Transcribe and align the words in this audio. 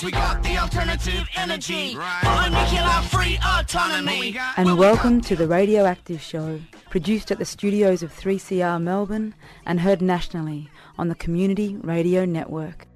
Cause 0.00 0.06
we 0.06 0.12
got 0.12 0.42
the 0.42 0.56
alternative 0.56 1.28
energy. 1.36 1.94
For 1.94 2.48
nuclear 2.48 3.02
free 3.10 3.38
autonomy. 3.44 4.34
And 4.56 4.78
welcome 4.78 5.20
to 5.20 5.36
the 5.36 5.46
Radioactive 5.46 6.22
Show, 6.22 6.58
produced 6.88 7.30
at 7.30 7.38
the 7.38 7.44
studios 7.44 8.02
of 8.02 8.10
3CR 8.10 8.80
Melbourne 8.80 9.34
and 9.66 9.78
heard 9.78 10.00
nationally 10.00 10.70
on 10.96 11.08
the 11.08 11.14
Community 11.14 11.76
Radio 11.82 12.24
Network. 12.24 12.86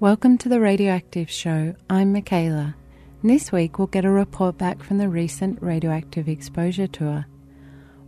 Welcome 0.00 0.38
to 0.38 0.48
the 0.48 0.58
Radioactive 0.58 1.30
Show. 1.30 1.74
I'm 1.90 2.14
Michaela. 2.14 2.76
This 3.22 3.52
week 3.52 3.78
we'll 3.78 3.88
get 3.88 4.06
a 4.06 4.10
report 4.10 4.56
back 4.56 4.82
from 4.82 4.96
the 4.96 5.10
recent 5.10 5.60
Radioactive 5.60 6.30
Exposure 6.30 6.86
Tour. 6.86 7.26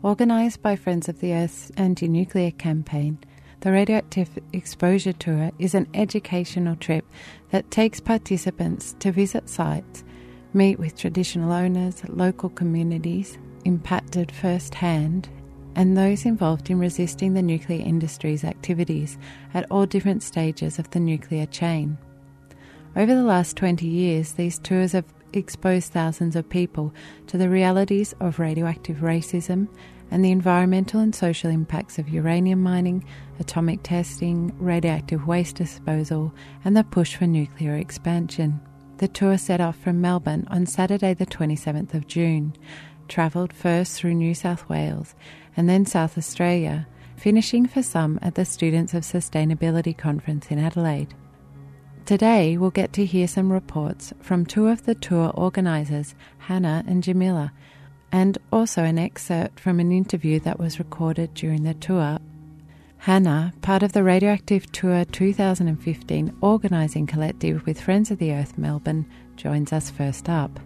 Organised 0.03 0.63
by 0.63 0.77
Friends 0.77 1.11
of 1.11 1.21
the 1.21 1.35
Earth's 1.35 1.71
anti 1.77 2.09
nuclear 2.09 2.53
campaign, 2.53 3.19
the 3.65 3.73
Radioactive 3.73 4.29
Exposure 4.53 5.15
Tour 5.15 5.51
is 5.59 5.75
an 5.75 5.89
educational 5.95 6.77
trip 6.77 7.03
that 7.49 7.71
takes 7.71 7.99
participants 7.99 8.95
to 8.99 9.11
visit 9.11 9.49
sites, 9.49 10.05
meet 10.53 10.79
with 10.79 10.99
traditional 10.99 11.51
owners, 11.51 12.03
local 12.11 12.51
communities 12.51 13.39
impacted 13.65 14.31
firsthand, 14.31 15.31
and 15.77 15.97
those 15.97 16.27
involved 16.27 16.69
in 16.69 16.79
resisting 16.79 17.33
the 17.33 17.41
nuclear 17.41 17.81
industry's 17.81 18.45
activities 18.45 19.17
at 19.55 19.67
all 19.71 19.87
different 19.87 20.23
stages 20.23 20.79
of 20.79 20.91
the 20.91 21.01
nuclear 21.01 21.47
chain. 21.47 21.97
Over 22.95 23.15
the 23.15 23.25
last 23.25 23.57
20 23.57 23.87
years, 23.87 24.33
these 24.33 24.59
tours 24.59 24.93
have 24.93 25.07
exposed 25.33 25.91
thousands 25.91 26.37
of 26.37 26.51
people 26.51 26.93
to 27.29 27.39
the 27.39 27.49
realities 27.49 28.15
of 28.21 28.39
radioactive 28.39 28.99
racism 28.99 29.69
and 30.15 30.25
the 30.25 30.31
environmental 30.31 31.01
and 31.01 31.13
social 31.13 31.51
impacts 31.51 31.99
of 31.99 32.09
uranium 32.09 32.63
mining, 32.63 33.05
atomic 33.41 33.81
testing, 33.83 34.55
radioactive 34.61 35.27
waste 35.27 35.57
disposal, 35.57 36.33
and 36.65 36.77
the 36.77 36.85
push 36.85 37.17
for 37.17 37.27
nuclear 37.27 37.75
expansion. 37.75 38.61
The 38.99 39.09
tour 39.09 39.37
set 39.37 39.61
off 39.61 39.77
from 39.77 40.01
Melbourne 40.01 40.47
on 40.49 40.67
Saturday, 40.67 41.15
the 41.15 41.27
27th 41.27 41.95
of 41.95 42.07
June, 42.07 42.55
travelled 43.09 43.53
first 43.53 43.97
through 43.97 44.15
New 44.15 44.35
South 44.35 44.69
Wales 44.69 45.17
and 45.57 45.69
then 45.69 45.85
South 45.85 46.17
Australia, 46.17 46.87
finishing 47.17 47.67
for 47.67 47.83
some 47.83 48.21
at 48.23 48.37
the 48.37 48.45
Students 48.45 48.95
of 48.95 49.03
Sustainability 49.03 49.99
Conference 49.99 50.47
in 50.47 50.61
Adelaide. 50.61 51.13
Today, 52.07 52.57
we'll 52.57 52.71
get 52.71 52.93
to 52.93 53.05
hear 53.05 53.27
some 53.27 53.53
reports 53.53 54.13
from 54.21 54.47
two 54.47 54.69
of 54.69 54.87
the 54.87 54.95
tour 54.95 55.33
organisers, 55.35 56.15
Hannah 56.39 56.85
and 56.87 57.03
Jamila, 57.03 57.53
and 58.15 58.39
also 58.53 58.85
an 58.85 58.97
excerpt 58.97 59.59
from 59.59 59.81
an 59.81 59.91
interview 59.91 60.39
that 60.39 60.57
was 60.57 60.79
recorded 60.79 61.35
during 61.35 61.65
the 61.65 61.75
tour. 61.75 62.17
Hannah, 62.99 63.53
part 63.61 63.83
of 63.83 63.93
the 63.93 64.05
Radioactive 64.05 64.71
Tour 64.71 65.05
2015 65.05 66.37
organising 66.41 67.09
collective 67.09 67.67
with 67.67 67.81
Friends 67.81 68.13
of 68.13 68.19
the 68.19 68.33
Earth 68.33 68.57
Melbourne, 68.57 69.05
joins 69.35 69.73
us 69.73 69.91
first 69.91 70.29
up. 70.29 70.61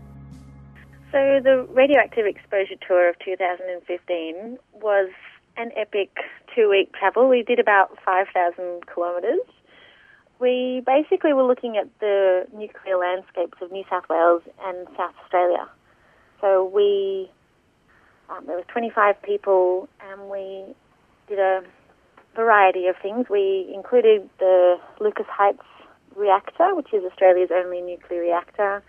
So, 1.10 1.40
the 1.42 1.66
Radioactive 1.70 2.26
Exposure 2.26 2.76
Tour 2.86 3.08
of 3.08 3.18
2015 3.20 4.58
was 4.82 5.08
an 5.56 5.70
epic 5.74 6.10
two 6.54 6.68
week 6.68 6.92
travel. 6.92 7.30
We 7.30 7.42
did 7.44 7.58
about 7.58 7.96
5,000 8.04 8.82
kilometres. 8.94 9.40
We 10.38 10.82
basically 10.84 11.32
were 11.32 11.44
looking 11.44 11.78
at 11.78 11.88
the 11.98 12.46
nuclear 12.52 12.98
landscapes 12.98 13.56
of 13.62 13.72
New 13.72 13.84
South 13.88 14.04
Wales 14.10 14.42
and 14.66 14.86
South 14.98 15.14
Australia. 15.24 15.66
So, 16.42 16.70
we 16.72 17.30
um, 18.30 18.46
there 18.46 18.56
was 18.56 18.64
25 18.68 19.20
people, 19.22 19.88
and 20.00 20.28
we 20.30 20.64
did 21.28 21.38
a 21.38 21.62
variety 22.34 22.86
of 22.86 22.96
things. 23.02 23.26
We 23.28 23.70
included 23.74 24.28
the 24.38 24.76
Lucas 25.00 25.26
Heights 25.28 25.62
reactor, 26.14 26.74
which 26.74 26.92
is 26.92 27.04
Australia's 27.04 27.50
only 27.52 27.80
nuclear 27.80 28.20
reactor. 28.20 28.82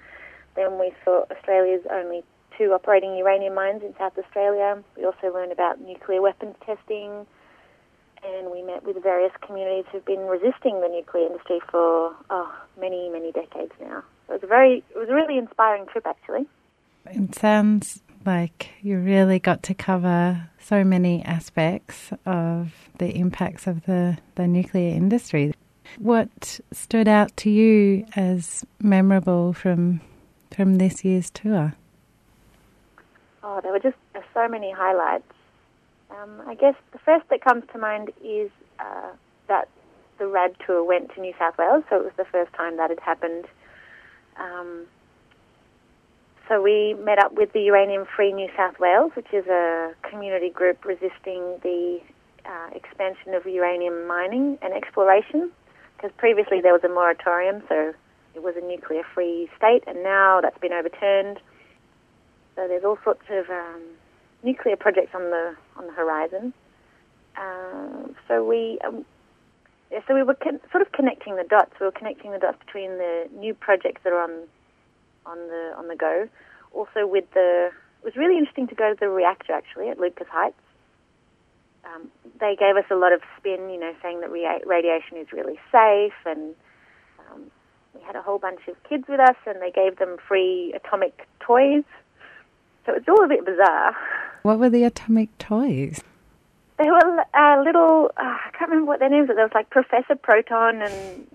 Then 0.56 0.80
we 0.80 0.92
saw 1.06 1.26
Australia's 1.32 1.86
only 1.92 2.24
two 2.58 2.74
operating 2.74 3.16
uranium 3.16 3.56
mines 3.56 3.82
in 3.84 3.96
South 3.98 4.18
Australia. 4.18 4.84
We 4.98 5.06
also 5.06 5.34
learned 5.34 5.52
about 5.52 5.80
nuclear 5.80 6.22
weapons 6.22 6.56
testing, 6.66 7.26
and 8.24 8.52
we 8.52 8.62
met 8.62 8.84
with 8.84 9.02
various 9.02 9.32
communities 9.46 9.86
who've 9.92 10.06
been 10.06 10.28
resisting 10.28 10.82
the 10.82 10.90
nuclear 10.90 11.28
industry 11.28 11.62
for 11.72 12.14
oh, 12.30 12.56
many, 12.80 13.10
many 13.10 13.32
decades 13.32 13.72
now. 13.80 14.04
It 14.28 14.34
was 14.34 14.44
a 14.44 14.48
very, 14.48 14.84
it 14.94 14.98
was 14.98 15.10
a 15.10 15.14
really 15.14 15.38
inspiring 15.38 15.86
trip, 15.86 16.06
actually. 16.06 16.48
It 17.06 17.34
sounds 17.36 18.02
like 18.26 18.70
you 18.82 18.98
really 18.98 19.40
got 19.40 19.64
to 19.64 19.74
cover 19.74 20.50
so 20.60 20.84
many 20.84 21.24
aspects 21.24 22.12
of 22.26 22.74
the 22.98 23.10
impacts 23.16 23.68
of 23.68 23.86
the, 23.86 24.18
the 24.36 24.48
nuclear 24.48 24.96
industry. 24.96 25.54
What 25.98 26.60
stood 26.72 27.08
out 27.08 27.36
to 27.38 27.50
you 27.50 28.06
as 28.16 28.66
memorable 28.80 29.54
from 29.54 30.02
from 30.56 30.78
this 30.78 31.06
year's 31.06 31.30
tour? 31.30 31.74
Oh, 33.44 33.60
there 33.62 33.72
were 33.72 33.80
just 33.80 33.98
so 34.34 34.48
many 34.48 34.72
highlights. 34.72 35.32
Um, 36.10 36.42
I 36.48 36.56
guess 36.56 36.76
the 36.92 37.00
first 37.00 37.30
that 37.30 37.42
comes 37.42 37.64
to 37.72 37.78
mind 37.78 38.12
is 38.24 38.50
uh, 38.80 39.12
that 39.48 39.70
the 40.18 40.28
RAD 40.28 40.56
tour 40.66 40.84
went 40.84 41.14
to 41.16 41.22
New 41.22 41.34
South 41.38 41.58
Wales, 41.58 41.84
so 41.90 41.98
it 41.98 42.04
was 42.04 42.14
the 42.18 42.26
first 42.26 42.52
time 42.54 42.78
that 42.78 42.90
had 42.90 43.00
happened. 43.00 43.46
Um, 44.38 44.86
so 46.50 46.60
we 46.62 46.96
met 46.96 47.20
up 47.20 47.34
with 47.34 47.54
the 47.54 47.62
Uranium 47.62 48.06
Free 48.16 48.34
New 48.34 48.50
South 48.58 48.80
Wales, 48.80 49.12
which 49.16 49.32
is 49.32 49.46
a 49.46 49.94
community 50.02 50.50
group 50.50 50.84
resisting 50.84 51.60
the 51.62 52.00
uh, 52.44 52.70
expansion 52.74 53.36
of 53.36 53.46
uranium 53.46 54.08
mining 54.08 54.58
and 54.64 54.74
exploration. 54.74 55.52
Because 55.96 56.12
previously 56.18 56.60
there 56.60 56.74
was 56.74 56.84
a 56.84 56.90
moratorium, 56.90 57.62
so 57.70 57.94
it 58.34 58.42
was 58.42 58.56
a 58.58 58.66
nuclear 58.66 59.04
free 59.14 59.48
state, 59.56 59.84
and 59.86 60.02
now 60.02 60.40
that's 60.42 60.58
been 60.58 60.74
overturned. 60.74 61.40
So 62.56 62.68
there's 62.68 62.84
all 62.84 62.98
sorts 63.04 63.24
of 63.30 63.48
um, 63.50 63.82
nuclear 64.44 64.76
projects 64.76 65.14
on 65.14 65.30
the 65.30 65.56
on 65.78 65.86
the 65.86 65.94
horizon. 65.94 66.54
Uh, 67.38 68.08
so 68.28 68.44
we 68.44 68.80
um, 68.84 69.06
so 70.08 70.16
we 70.16 70.24
were 70.24 70.36
con- 70.36 70.62
sort 70.72 70.82
of 70.82 70.92
connecting 70.94 71.36
the 71.36 71.44
dots. 71.44 71.74
We 71.80 71.86
were 71.86 71.92
connecting 71.92 72.32
the 72.32 72.40
dots 72.40 72.58
between 72.66 72.98
the 72.98 73.30
new 73.38 73.54
projects 73.54 74.02
that 74.04 74.14
are 74.14 74.24
on 74.24 74.48
on 75.30 75.38
the 75.48 75.74
on 75.78 75.88
the 75.88 75.96
go. 75.96 76.28
Also, 76.74 77.06
with 77.06 77.30
the 77.34 77.70
it 78.02 78.06
was 78.06 78.16
really 78.16 78.38
interesting 78.38 78.68
to 78.68 78.76
go 78.76 78.94
to 78.94 79.00
the 79.00 79.10
reactor 79.10 79.54
actually 79.54 79.90
at 79.90 80.00
Lucas 80.00 80.28
Heights. 80.32 80.56
Um, 81.86 82.10
they 82.40 82.56
gave 82.58 82.76
us 82.76 82.86
a 82.92 82.96
lot 82.96 83.14
of 83.14 83.22
spin, 83.38 83.70
you 83.70 83.80
know, 83.80 83.94
saying 84.02 84.22
that 84.22 84.32
rea- 84.32 84.64
radiation 84.66 85.18
is 85.18 85.32
really 85.32 85.60
safe, 85.72 86.14
and 86.26 86.54
um, 87.20 87.44
we 87.94 88.02
had 88.02 88.16
a 88.16 88.22
whole 88.22 88.38
bunch 88.38 88.62
of 88.68 88.82
kids 88.84 89.06
with 89.08 89.20
us, 89.20 89.36
and 89.46 89.62
they 89.62 89.72
gave 89.72 89.98
them 89.98 90.18
free 90.28 90.74
atomic 90.76 91.28
toys. 91.40 91.84
So 92.86 92.94
it's 92.94 93.08
all 93.08 93.24
a 93.24 93.28
bit 93.28 93.46
bizarre. 93.46 93.96
What 94.44 94.60
were 94.60 94.70
the 94.70 94.84
atomic 94.84 95.38
toys? 95.38 96.02
They 96.78 96.90
were 96.90 97.26
uh, 97.34 97.62
little, 97.64 98.12
uh, 98.16 98.38
I 98.46 98.50
can't 98.58 98.72
remember 98.72 98.88
what 98.88 99.00
their 99.00 99.10
names 99.10 99.28
were. 99.28 99.36
There 99.36 99.44
was 99.44 99.54
like 99.54 99.70
Professor 99.70 100.16
Proton 100.16 100.82
and 100.82 101.28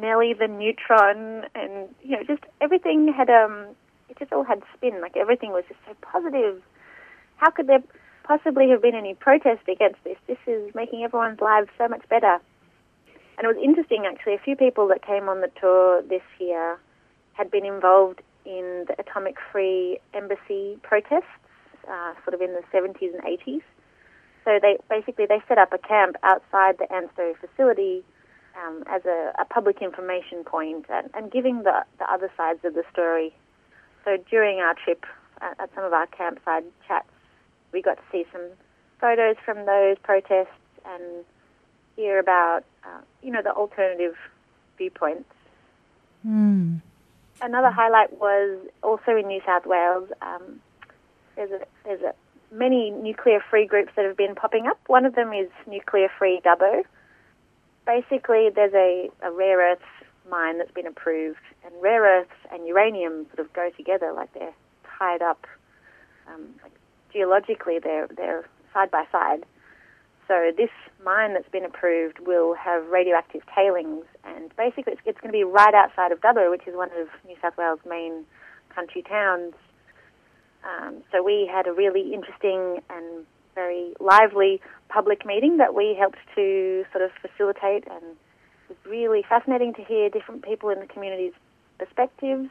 Nellie 0.00 0.34
the 0.34 0.48
Neutron, 0.48 1.46
and 1.54 1.88
you 2.02 2.16
know, 2.16 2.22
just 2.26 2.42
everything 2.60 3.12
had 3.12 3.30
um, 3.30 3.68
it 4.08 4.18
just 4.18 4.32
all 4.32 4.44
had 4.44 4.62
spin. 4.76 5.00
Like 5.00 5.16
everything 5.16 5.50
was 5.50 5.64
just 5.68 5.80
so 5.86 5.94
positive. 6.02 6.62
How 7.36 7.50
could 7.50 7.66
there 7.66 7.82
possibly 8.24 8.68
have 8.70 8.82
been 8.82 8.94
any 8.94 9.14
protest 9.14 9.62
against 9.68 10.02
this? 10.04 10.16
This 10.26 10.38
is 10.46 10.74
making 10.74 11.02
everyone's 11.04 11.40
lives 11.40 11.68
so 11.78 11.88
much 11.88 12.06
better. 12.08 12.38
And 13.38 13.44
it 13.44 13.46
was 13.46 13.56
interesting, 13.62 14.04
actually. 14.06 14.34
A 14.34 14.38
few 14.38 14.54
people 14.54 14.86
that 14.88 15.02
came 15.04 15.28
on 15.28 15.40
the 15.40 15.50
tour 15.58 16.02
this 16.02 16.22
year 16.38 16.78
had 17.32 17.50
been 17.50 17.64
involved 17.64 18.20
in 18.44 18.84
the 18.86 18.94
atomic 18.98 19.36
free 19.50 19.98
embassy 20.12 20.78
protests, 20.82 21.32
uh, 21.88 22.12
sort 22.22 22.34
of 22.34 22.42
in 22.42 22.52
the 22.52 22.62
70s 22.72 23.14
and 23.14 23.22
80s. 23.22 23.62
So 24.44 24.58
they 24.60 24.76
basically 24.88 25.26
they 25.26 25.42
set 25.48 25.58
up 25.58 25.72
a 25.72 25.78
camp 25.78 26.16
outside 26.22 26.78
the 26.78 26.86
ANSTO 26.92 27.34
facility 27.40 28.04
um, 28.56 28.82
as 28.86 29.04
a, 29.04 29.32
a, 29.38 29.44
public 29.44 29.80
information 29.80 30.44
point 30.44 30.86
and, 30.88 31.10
and 31.14 31.30
giving 31.30 31.62
the, 31.62 31.84
the 31.98 32.12
other 32.12 32.30
sides 32.36 32.60
of 32.64 32.74
the 32.74 32.82
story. 32.92 33.34
So 34.04 34.16
during 34.30 34.58
our 34.58 34.74
trip 34.74 35.04
at, 35.40 35.60
at 35.60 35.74
some 35.74 35.84
of 35.84 35.92
our 35.92 36.06
campsite 36.06 36.64
chats, 36.86 37.08
we 37.72 37.82
got 37.82 37.96
to 37.96 38.02
see 38.10 38.24
some 38.32 38.42
photos 39.00 39.36
from 39.44 39.66
those 39.66 39.96
protests 40.02 40.48
and 40.84 41.24
hear 41.96 42.18
about, 42.18 42.64
uh, 42.84 43.00
you 43.22 43.30
know, 43.30 43.42
the 43.42 43.52
alternative 43.52 44.16
viewpoints. 44.78 45.28
Mm. 46.26 46.80
Another 47.40 47.70
highlight 47.70 48.18
was 48.18 48.58
also 48.82 49.16
in 49.16 49.26
New 49.26 49.40
South 49.46 49.64
Wales. 49.66 50.10
Um, 50.20 50.60
there's 51.36 51.50
a 51.50 51.60
there's 51.84 52.02
a 52.02 52.14
many 52.52 52.90
nuclear 52.90 53.42
free 53.48 53.66
groups 53.66 53.92
that 53.96 54.04
have 54.04 54.16
been 54.16 54.34
popping 54.34 54.66
up. 54.66 54.78
One 54.86 55.06
of 55.06 55.14
them 55.14 55.32
is 55.32 55.48
Nuclear 55.66 56.08
Free 56.18 56.40
Dubbo, 56.44 56.82
basically 57.86 58.50
there's 58.54 58.74
a, 58.74 59.08
a 59.22 59.30
rare 59.30 59.72
earths 59.72 59.82
mine 60.30 60.58
that's 60.58 60.72
been 60.72 60.86
approved, 60.86 61.40
and 61.64 61.74
rare 61.80 62.02
earths 62.02 62.30
and 62.52 62.66
uranium 62.66 63.26
sort 63.34 63.46
of 63.46 63.52
go 63.52 63.70
together, 63.76 64.12
like 64.14 64.32
they're 64.34 64.54
tied 64.98 65.22
up. 65.22 65.46
Um, 66.28 66.48
like 66.62 66.72
geologically, 67.12 67.78
they're 67.78 68.08
they're 68.08 68.48
side 68.72 68.90
by 68.90 69.04
side. 69.10 69.44
So 70.28 70.52
this 70.56 70.70
mine 71.04 71.34
that's 71.34 71.48
been 71.48 71.64
approved 71.64 72.20
will 72.20 72.54
have 72.54 72.86
radioactive 72.86 73.42
tailings, 73.54 74.04
and 74.24 74.40
and 74.40 74.56
basically 74.56 74.94
it's, 74.94 75.02
it's 75.04 75.20
going 75.20 75.32
to 75.32 75.36
be 75.36 75.44
right 75.44 75.74
outside 75.74 76.12
of 76.12 76.20
Dubbo, 76.20 76.50
which 76.50 76.66
is 76.66 76.74
one 76.74 76.90
of 76.98 77.08
New 77.26 77.36
South 77.42 77.56
Wales' 77.56 77.80
main 77.88 78.24
country 78.74 79.02
towns. 79.02 79.54
Um, 80.64 81.02
so 81.10 81.22
we 81.22 81.48
had 81.50 81.66
a 81.66 81.72
really 81.72 82.12
interesting 82.12 82.82
and 82.90 83.26
very 83.54 83.94
lively 84.00 84.60
public 84.88 85.24
meeting 85.24 85.58
that 85.58 85.74
we 85.74 85.96
helped 85.98 86.18
to 86.34 86.84
sort 86.92 87.04
of 87.04 87.10
facilitate, 87.20 87.84
and 87.90 88.02
it 88.02 88.68
was 88.68 88.78
really 88.86 89.24
fascinating 89.28 89.74
to 89.74 89.84
hear 89.84 90.08
different 90.08 90.42
people 90.42 90.70
in 90.70 90.80
the 90.80 90.86
community's 90.86 91.32
perspectives. 91.78 92.48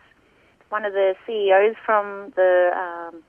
One 0.69 0.85
of 0.85 0.93
the 0.93 1.15
CEOs 1.25 1.75
from 1.85 2.33
the 2.35 2.71
um, 2.75 3.23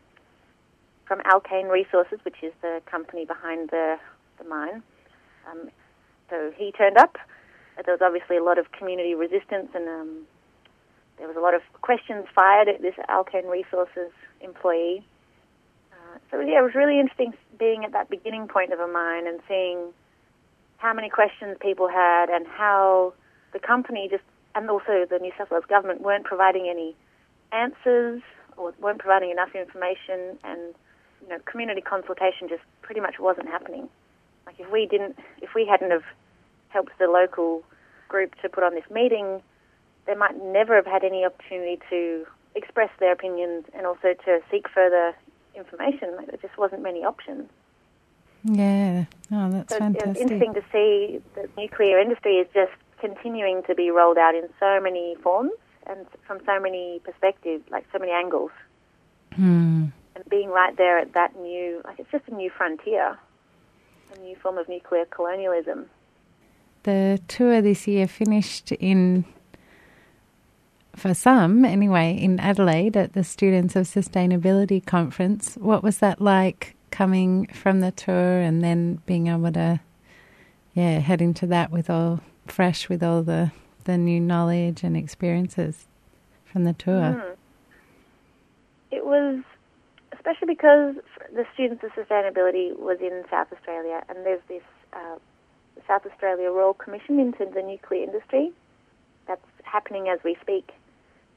from 1.07 1.21
Alkane 1.21 1.71
Resources, 1.71 2.21
which 2.23 2.43
is 2.43 2.53
the 2.63 2.81
company 2.87 3.25
behind 3.25 3.71
the 3.71 3.97
the 4.39 4.45
mine. 4.45 4.83
Um, 5.51 5.71
so 6.29 6.53
he 6.57 6.73
turned 6.73 6.97
up. 6.99 7.17
There 7.85 7.95
was 7.95 8.03
obviously 8.03 8.37
a 8.37 8.45
lot 8.45 8.59
of 8.59 8.73
community 8.73 9.15
resistance, 9.15 9.69
and 9.75 9.89
um, 9.89 10.27
there 11.19 11.27
was 11.27 11.37
a 11.37 11.41
lot 11.41 11.55
of 11.55 11.63
questions 11.81 12.27
fired 12.35 12.69
at 12.69 12.83
this 12.83 12.95
Alkane 13.09 13.51
Resources 13.51 14.13
employee. 14.41 15.05
So 16.31 16.41
yeah, 16.41 16.61
it 16.61 16.62
was 16.62 16.75
really 16.75 17.00
interesting 17.00 17.35
being 17.59 17.85
at 17.85 17.93
that 17.93 18.09
beginning 18.09 18.49
point 18.49 18.73
of 18.73 18.79
a 18.79 18.87
mine 18.87 19.27
and 19.27 19.41
seeing 19.49 19.93
how 20.77 20.94
many 20.94 21.11
questions 21.11 21.56
people 21.61 21.88
had 21.88 22.31
and 22.31 22.47
how 22.47 23.12
the 23.53 23.59
company 23.59 24.09
just 24.11 24.23
and 24.55 24.69
also 24.69 25.06
the 25.09 25.19
New 25.19 25.32
South 25.38 25.50
Wales 25.50 25.65
government 25.69 26.00
weren't 26.00 26.25
providing 26.25 26.69
any 26.69 26.97
answers 27.53 28.23
or 28.56 28.73
weren't 28.81 28.99
providing 28.99 29.31
enough 29.31 29.55
information 29.55 30.38
and 30.44 30.75
you 31.23 31.29
know 31.29 31.38
community 31.44 31.81
consultation 31.81 32.49
just 32.49 32.62
pretty 32.83 33.00
much 33.00 33.19
wasn't 33.19 33.49
happening. 33.49 33.88
Like 34.47 34.59
if 34.59 34.71
we 34.71 34.87
didn't 34.87 35.19
if 35.43 35.55
we 35.55 35.67
hadn't 35.67 35.91
have 35.91 36.05
helped 36.69 36.93
the 36.99 37.06
local 37.06 37.62
group 38.09 38.35
to 38.43 38.49
put 38.49 38.62
on 38.65 38.75
this 38.75 38.88
meeting, 38.91 39.43
they 40.06 40.15
might 40.15 40.41
never 40.43 40.76
have 40.76 40.87
had 40.87 41.05
any 41.05 41.25
opportunity 41.25 41.79
to 41.91 42.26
express 42.55 42.91
their 42.99 43.12
opinions 43.12 43.65
and 43.75 43.87
also 43.87 44.15
to 44.25 44.41
seek 44.50 44.69
further 44.69 45.15
information. 45.61 46.17
Like 46.17 46.27
there 46.27 46.41
just 46.41 46.59
wasn't 46.59 46.83
many 46.83 47.05
options. 47.05 47.49
Yeah, 48.43 49.05
oh, 49.33 49.51
that's 49.51 49.73
so 49.73 49.79
fantastic. 49.79 50.11
It's 50.11 50.21
interesting 50.21 50.55
to 50.55 50.62
see 50.73 51.21
that 51.37 51.55
nuclear 51.57 52.01
industry 52.01 52.37
is 52.37 52.49
just 52.55 52.73
continuing 52.99 53.62
to 53.65 53.75
be 53.75 53.91
rolled 53.91 54.19
out 54.19 54.35
in 54.35 54.49
so 54.59 54.81
many 54.81 55.15
forms 55.23 55.53
and 55.87 56.07
from 56.27 56.39
so 56.47 56.59
many 56.59 57.01
perspectives, 57.05 57.62
like 57.71 57.87
so 57.93 57.99
many 57.99 58.12
angles. 58.12 58.51
Hmm. 59.35 59.87
And 60.15 60.25
being 60.29 60.49
right 60.51 60.77
there 60.77 60.99
at 60.99 61.12
that 61.15 61.37
new, 61.37 61.83
like 61.85 61.99
it's 61.99 62.11
just 62.11 62.29
a 62.29 62.35
new 62.35 62.51
frontier, 62.51 63.19
a 64.15 64.21
new 64.21 64.37
form 64.37 64.59
of 64.59 64.69
nuclear 64.69 65.05
colonialism. 65.07 65.87
The 66.85 67.21
tour 67.29 67.61
this 67.61 67.87
year 67.87 68.09
finished 68.09 68.73
in, 68.73 69.25
for 71.00 71.14
some 71.14 71.64
anyway, 71.64 72.17
in 72.17 72.38
Adelaide 72.38 72.97
at 72.97 73.14
the 73.14 73.25
Students 73.25 73.75
of 73.75 73.87
Sustainability 73.87 74.85
Conference. 74.85 75.55
What 75.55 75.82
was 75.82 75.99
that 75.99 76.20
like 76.20 76.76
coming 76.91 77.47
from 77.47 77.81
the 77.81 77.91
tour 77.91 78.41
and 78.41 78.62
then 78.62 79.00
being 79.06 79.29
able 79.29 79.50
to, 79.52 79.81
yeah, 80.75 80.99
head 80.99 81.23
into 81.23 81.47
that 81.47 81.70
with 81.70 81.88
all 81.88 82.20
fresh 82.47 82.88
with 82.88 83.02
all 83.02 83.23
the, 83.23 83.50
the 83.85 83.97
new 83.97 84.20
knowledge 84.20 84.82
and 84.82 84.97
experiences 84.97 85.87
from 86.44 86.64
the 86.64 86.75
tour? 86.75 87.23
Mm. 87.23 87.37
It 88.91 89.06
was 89.06 89.43
especially 90.12 90.49
because 90.49 90.97
the 91.35 91.47
Students 91.55 91.82
of 91.82 91.93
Sustainability 91.93 92.79
was 92.79 92.99
in 93.00 93.25
South 93.31 93.49
Australia, 93.52 94.02
and 94.08 94.19
there's 94.26 94.43
this 94.49 94.62
uh, 94.93 95.17
South 95.88 96.05
Australia 96.05 96.50
Royal 96.50 96.75
Commission 96.75 97.19
into 97.19 97.47
the 97.47 97.62
nuclear 97.62 98.05
industry 98.05 98.52
that's 99.26 99.41
happening 99.62 100.08
as 100.08 100.19
we 100.23 100.37
speak. 100.43 100.73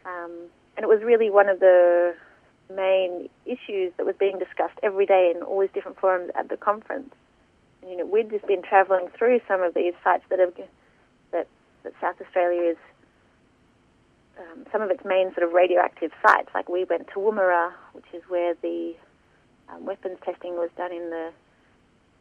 Um, 0.06 0.32
and 0.76 0.84
it 0.84 0.88
was 0.88 1.02
really 1.04 1.30
one 1.30 1.50
of 1.50 1.60
the 1.60 2.16
main 2.70 3.30
issues 3.46 3.94
that 3.98 4.06
was 4.06 4.16
being 4.20 4.40
discussed 4.40 4.80
every 4.82 5.06
day 5.06 5.32
in 5.36 5.44
all 5.44 5.60
these 5.62 5.70
different 5.74 6.00
forums 6.00 6.32
at 6.36 6.50
the 6.50 6.58
conference. 6.58 7.14
And, 7.82 7.92
you 7.92 7.98
know, 7.98 8.06
we'd 8.06 8.30
just 8.30 8.48
been 8.48 8.62
travelling 8.62 9.08
through 9.18 9.42
some 9.48 9.62
of 9.62 9.74
these 9.74 9.94
sites 10.04 10.24
that 10.30 10.40
have 10.40 10.54
that, 11.32 11.48
that 11.84 11.94
South 12.02 12.16
Australia 12.22 12.72
is 12.72 12.78
um, 14.40 14.66
some 14.72 14.82
of 14.82 14.90
its 14.90 15.04
main 15.06 15.34
sort 15.34 15.48
of 15.48 15.54
radioactive 15.54 16.12
sites. 16.26 16.50
Like 16.54 16.70
we 16.70 16.86
went 16.86 17.08
to 17.10 17.16
Woomera, 17.16 17.72
which 17.94 18.06
is 18.14 18.24
where 18.28 18.56
the 18.62 18.96
um, 19.70 19.86
weapons 19.86 20.18
testing 20.24 20.56
was 20.56 20.70
done 20.78 20.92
in 20.92 21.10
the, 21.10 21.32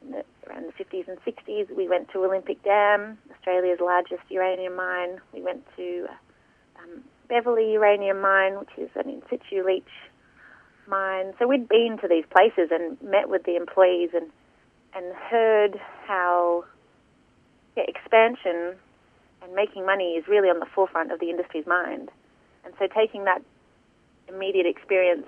in 0.03 0.11
the, 0.13 0.25
around 0.49 0.67
the 0.67 0.85
50s 0.85 1.09
and 1.09 1.19
60s. 1.25 1.75
We 1.75 1.89
went 1.89 2.11
to 2.11 2.25
Olympic 2.25 2.63
Dam, 2.63 3.19
Australia's 3.33 3.81
largest 3.81 4.23
uranium 4.29 4.77
mine. 4.77 5.21
We 5.33 5.43
went 5.43 5.65
to 5.77 6.07
um, 6.79 7.03
Beverley 7.33 7.73
Uranium 7.73 8.21
Mine, 8.21 8.59
which 8.59 8.69
is 8.77 8.91
an 8.95 9.09
in 9.09 9.23
situ 9.31 9.65
leach 9.65 9.89
mine. 10.87 11.33
So 11.39 11.49
we'd 11.49 11.67
been 11.67 11.97
to 12.03 12.07
these 12.07 12.27
places 12.31 12.69
and 12.71 13.01
met 13.01 13.31
with 13.31 13.45
the 13.45 13.57
employees 13.57 14.11
and 14.13 14.27
and 14.95 15.15
heard 15.17 15.81
how 16.07 16.65
yeah, 17.75 17.85
expansion 17.89 18.75
and 19.43 19.55
making 19.55 19.87
money 19.87 20.17
is 20.21 20.29
really 20.29 20.51
on 20.51 20.61
the 20.61 20.67
forefront 20.67 21.11
of 21.11 21.21
the 21.21 21.31
industry's 21.31 21.67
mind. 21.67 22.11
And 22.67 22.75
so 22.79 22.87
taking 22.87 23.25
that 23.25 23.41
immediate 24.29 24.67
experience 24.67 25.27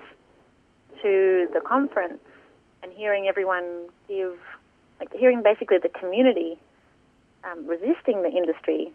to 1.00 1.49
the 1.55 1.62
conference 1.67 2.21
and 2.83 2.93
hearing 2.93 3.29
everyone 3.29 3.89
give, 4.09 4.37
like 5.00 5.11
hearing 5.15 5.43
basically 5.43 5.79
the 5.79 5.89
community 5.89 6.59
um, 7.50 7.67
resisting 7.67 8.21
the 8.23 8.31
industry, 8.31 8.93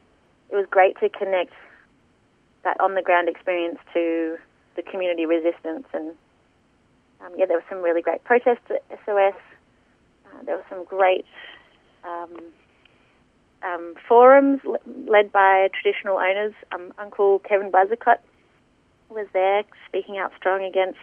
it 0.51 0.55
was 0.55 0.67
great 0.69 0.95
to 0.99 1.09
connect 1.09 1.53
that 2.63 2.79
on 2.79 2.95
the 2.95 3.01
ground 3.01 3.29
experience 3.29 3.79
to 3.93 4.37
the 4.75 4.81
community 4.81 5.25
resistance. 5.25 5.85
And 5.93 6.09
um, 7.21 7.33
yeah, 7.37 7.45
there 7.45 7.57
were 7.57 7.65
some 7.69 7.79
really 7.79 8.01
great 8.01 8.23
protests 8.23 8.69
at 8.69 8.83
SOS. 9.05 9.33
Uh, 10.25 10.43
there 10.45 10.57
were 10.57 10.65
some 10.69 10.85
great 10.85 11.25
um, 12.03 12.41
um, 13.63 13.95
forums 14.07 14.61
led 15.07 15.31
by 15.31 15.69
traditional 15.81 16.17
owners. 16.17 16.53
Um, 16.71 16.93
Uncle 16.97 17.39
Kevin 17.39 17.71
Buzzacott 17.71 18.19
was 19.09 19.27
there 19.33 19.63
speaking 19.87 20.17
out 20.17 20.31
strong 20.37 20.63
against 20.63 20.99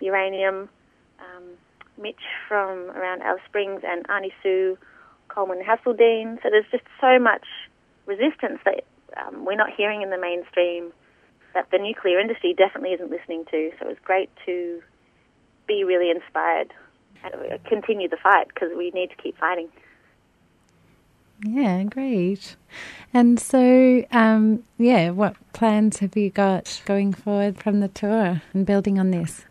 uranium. 0.00 0.68
Um, 1.20 1.44
Mitch 1.98 2.22
from 2.48 2.90
around 2.90 3.22
Alice 3.22 3.42
Springs 3.46 3.82
and 3.86 4.04
Aunty 4.08 4.32
Sue 4.42 4.76
Coleman 5.28 5.62
Haseldine. 5.62 6.42
So 6.42 6.50
there's 6.50 6.66
just 6.70 6.84
so 7.00 7.18
much 7.18 7.44
resistance 8.06 8.58
that 8.64 8.84
um, 9.16 9.44
we're 9.44 9.56
not 9.56 9.70
hearing 9.76 10.02
in 10.02 10.10
the 10.10 10.18
mainstream 10.18 10.92
that 11.54 11.70
the 11.70 11.78
nuclear 11.78 12.18
industry 12.18 12.54
definitely 12.56 12.90
isn't 12.90 13.10
listening 13.10 13.44
to. 13.50 13.70
So 13.78 13.86
it 13.86 13.88
was 13.88 13.98
great 14.04 14.30
to 14.46 14.82
be 15.66 15.84
really 15.84 16.10
inspired 16.10 16.72
and 17.22 17.64
continue 17.64 18.08
the 18.08 18.16
fight 18.16 18.48
because 18.48 18.70
we 18.76 18.90
need 18.90 19.10
to 19.10 19.16
keep 19.16 19.38
fighting. 19.38 19.68
Yeah, 21.44 21.82
great. 21.84 22.56
And 23.12 23.38
so, 23.38 24.04
um, 24.12 24.62
yeah, 24.78 25.10
what 25.10 25.36
plans 25.52 25.98
have 25.98 26.16
you 26.16 26.30
got 26.30 26.80
going 26.84 27.12
forward 27.12 27.60
from 27.60 27.80
the 27.80 27.88
tour 27.88 28.42
and 28.52 28.64
building 28.64 28.98
on 28.98 29.10
this? 29.10 29.44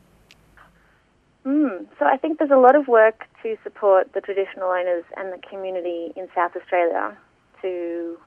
Mm, 1.45 1.87
so 1.99 2.05
I 2.05 2.17
think 2.17 2.39
there's 2.39 2.51
a 2.51 2.57
lot 2.57 2.75
of 2.75 2.87
work 2.87 3.25
to 3.43 3.57
support 3.63 4.13
the 4.13 4.21
traditional 4.21 4.69
owners 4.69 5.03
and 5.17 5.33
the 5.33 5.39
community 5.47 6.13
in 6.15 6.27
South 6.35 6.55
Australia 6.55 7.17
to 7.61 8.17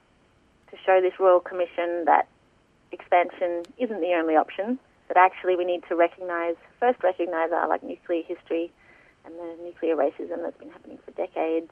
to 0.74 0.82
show 0.84 1.00
this 1.00 1.18
Royal 1.18 1.40
Commission 1.40 2.04
that 2.06 2.28
expansion 2.92 3.62
isn't 3.78 4.00
the 4.00 4.14
only 4.14 4.36
option. 4.36 4.78
That 5.08 5.16
actually 5.16 5.56
we 5.56 5.64
need 5.64 5.82
to 5.88 5.96
recognise 5.96 6.56
first 6.80 7.02
recognise 7.02 7.52
our 7.52 7.68
like 7.68 7.82
nuclear 7.82 8.22
history 8.22 8.72
and 9.24 9.34
the 9.34 9.62
nuclear 9.62 9.96
racism 9.96 10.42
that's 10.42 10.56
been 10.58 10.70
happening 10.70 10.98
for 11.04 11.10
decades, 11.12 11.70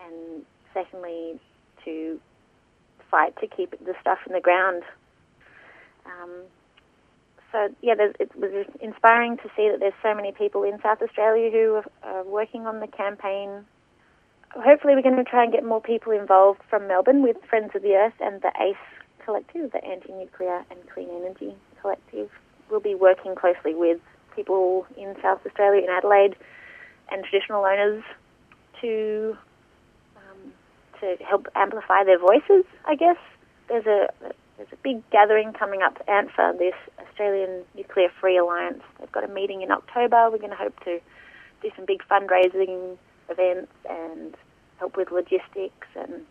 and 0.00 0.44
secondly, 0.72 1.40
to 1.84 2.20
fight 3.10 3.36
to 3.40 3.46
keep 3.46 3.70
the 3.84 3.94
stuff 4.00 4.18
in 4.26 4.32
the 4.32 4.40
ground. 4.40 4.82
Um, 6.06 6.30
so 7.52 7.68
yeah, 7.80 7.94
it 7.98 8.30
was 8.36 8.66
inspiring 8.80 9.36
to 9.38 9.50
see 9.56 9.68
that 9.70 9.80
there's 9.80 9.94
so 10.02 10.14
many 10.14 10.32
people 10.32 10.62
in 10.62 10.80
South 10.82 11.00
Australia 11.02 11.50
who 11.50 11.74
are, 11.76 11.84
are 12.02 12.24
working 12.24 12.66
on 12.66 12.80
the 12.80 12.86
campaign. 12.86 13.64
Hopefully, 14.54 14.94
we're 14.94 15.02
going 15.02 15.16
to 15.16 15.24
try 15.24 15.44
and 15.44 15.52
get 15.52 15.64
more 15.64 15.80
people 15.80 16.12
involved 16.12 16.60
from 16.68 16.88
Melbourne 16.88 17.22
with 17.22 17.36
Friends 17.48 17.72
of 17.74 17.82
the 17.82 17.94
Earth 17.94 18.14
and 18.20 18.40
the 18.42 18.52
ACE 18.60 18.76
Collective, 19.24 19.72
the 19.72 19.84
Anti-Nuclear 19.84 20.64
and 20.70 20.78
Clean 20.92 21.08
Energy 21.10 21.54
Collective. 21.80 22.30
We'll 22.70 22.80
be 22.80 22.94
working 22.94 23.34
closely 23.34 23.74
with 23.74 24.00
people 24.34 24.86
in 24.96 25.14
South 25.22 25.40
Australia, 25.46 25.82
in 25.84 25.90
Adelaide, 25.90 26.34
and 27.10 27.24
traditional 27.24 27.64
owners 27.64 28.02
to 28.80 29.36
um, 30.16 30.52
to 31.00 31.22
help 31.24 31.46
amplify 31.54 32.04
their 32.04 32.18
voices. 32.18 32.64
I 32.86 32.94
guess 32.94 33.16
there's 33.68 33.86
a 33.86 34.08
there's 34.56 34.72
a 34.72 34.76
big 34.82 35.08
gathering 35.10 35.52
coming 35.52 35.82
up, 35.82 36.04
ANFA, 36.08 36.58
this 36.58 36.74
Australian 36.98 37.64
Nuclear 37.76 38.08
Free 38.20 38.36
Alliance. 38.38 38.82
They've 38.98 39.12
got 39.12 39.24
a 39.24 39.28
meeting 39.28 39.62
in 39.62 39.70
October. 39.70 40.30
We're 40.30 40.38
going 40.38 40.50
to 40.50 40.56
hope 40.56 40.78
to 40.84 41.00
do 41.62 41.70
some 41.76 41.84
big 41.86 42.02
fundraising 42.10 42.96
events 43.28 43.72
and 43.88 44.36
help 44.78 44.96
with 44.96 45.10
logistics 45.10 45.86
and 45.96 46.24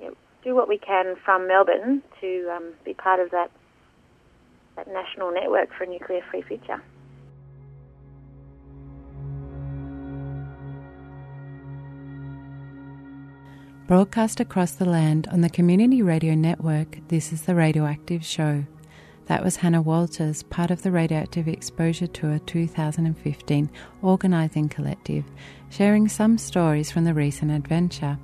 you 0.00 0.06
know, 0.08 0.14
do 0.42 0.54
what 0.54 0.68
we 0.68 0.78
can 0.78 1.16
from 1.24 1.48
Melbourne 1.48 2.02
to 2.20 2.50
um, 2.54 2.72
be 2.84 2.94
part 2.94 3.20
of 3.20 3.30
that 3.30 3.50
that 4.76 4.86
national 4.92 5.32
network 5.32 5.70
for 5.76 5.82
a 5.82 5.86
nuclear-free 5.88 6.42
future. 6.42 6.80
Broadcast 13.88 14.38
across 14.38 14.72
the 14.72 14.84
land 14.84 15.26
on 15.32 15.40
the 15.40 15.48
Community 15.50 16.00
Radio 16.02 16.34
Network, 16.34 16.98
this 17.08 17.32
is 17.32 17.42
the 17.42 17.56
Radioactive 17.56 18.24
Show. 18.24 18.66
That 19.28 19.44
was 19.44 19.56
Hannah 19.56 19.82
Walters, 19.82 20.42
part 20.44 20.70
of 20.70 20.80
the 20.80 20.90
Radioactive 20.90 21.48
Exposure 21.48 22.06
Tour 22.06 22.38
2015 22.38 23.70
organising 24.00 24.70
collective, 24.70 25.22
sharing 25.68 26.08
some 26.08 26.38
stories 26.38 26.90
from 26.90 27.04
the 27.04 27.12
recent 27.12 27.50
adventure. 27.50 28.18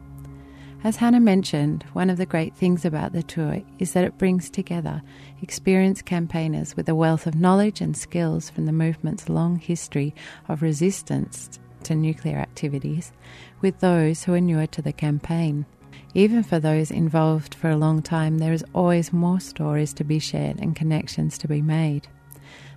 As 0.82 0.96
Hannah 0.96 1.20
mentioned, 1.20 1.82
one 1.92 2.08
of 2.08 2.16
the 2.16 2.24
great 2.24 2.56
things 2.56 2.86
about 2.86 3.12
the 3.12 3.22
tour 3.22 3.60
is 3.78 3.92
that 3.92 4.04
it 4.04 4.16
brings 4.16 4.48
together 4.48 5.02
experienced 5.42 6.06
campaigners 6.06 6.74
with 6.74 6.88
a 6.88 6.94
wealth 6.94 7.26
of 7.26 7.34
knowledge 7.34 7.82
and 7.82 7.94
skills 7.94 8.48
from 8.48 8.64
the 8.64 8.72
movement's 8.72 9.28
long 9.28 9.56
history 9.56 10.14
of 10.48 10.62
resistance 10.62 11.60
to 11.82 11.94
nuclear 11.94 12.38
activities 12.38 13.12
with 13.60 13.80
those 13.80 14.24
who 14.24 14.32
are 14.32 14.40
newer 14.40 14.66
to 14.68 14.80
the 14.80 14.92
campaign. 14.92 15.66
Even 16.16 16.44
for 16.44 16.60
those 16.60 16.92
involved 16.92 17.54
for 17.54 17.70
a 17.70 17.76
long 17.76 18.00
time, 18.00 18.38
there 18.38 18.52
is 18.52 18.64
always 18.72 19.12
more 19.12 19.40
stories 19.40 19.92
to 19.94 20.04
be 20.04 20.20
shared 20.20 20.60
and 20.60 20.76
connections 20.76 21.36
to 21.38 21.48
be 21.48 21.60
made. 21.60 22.06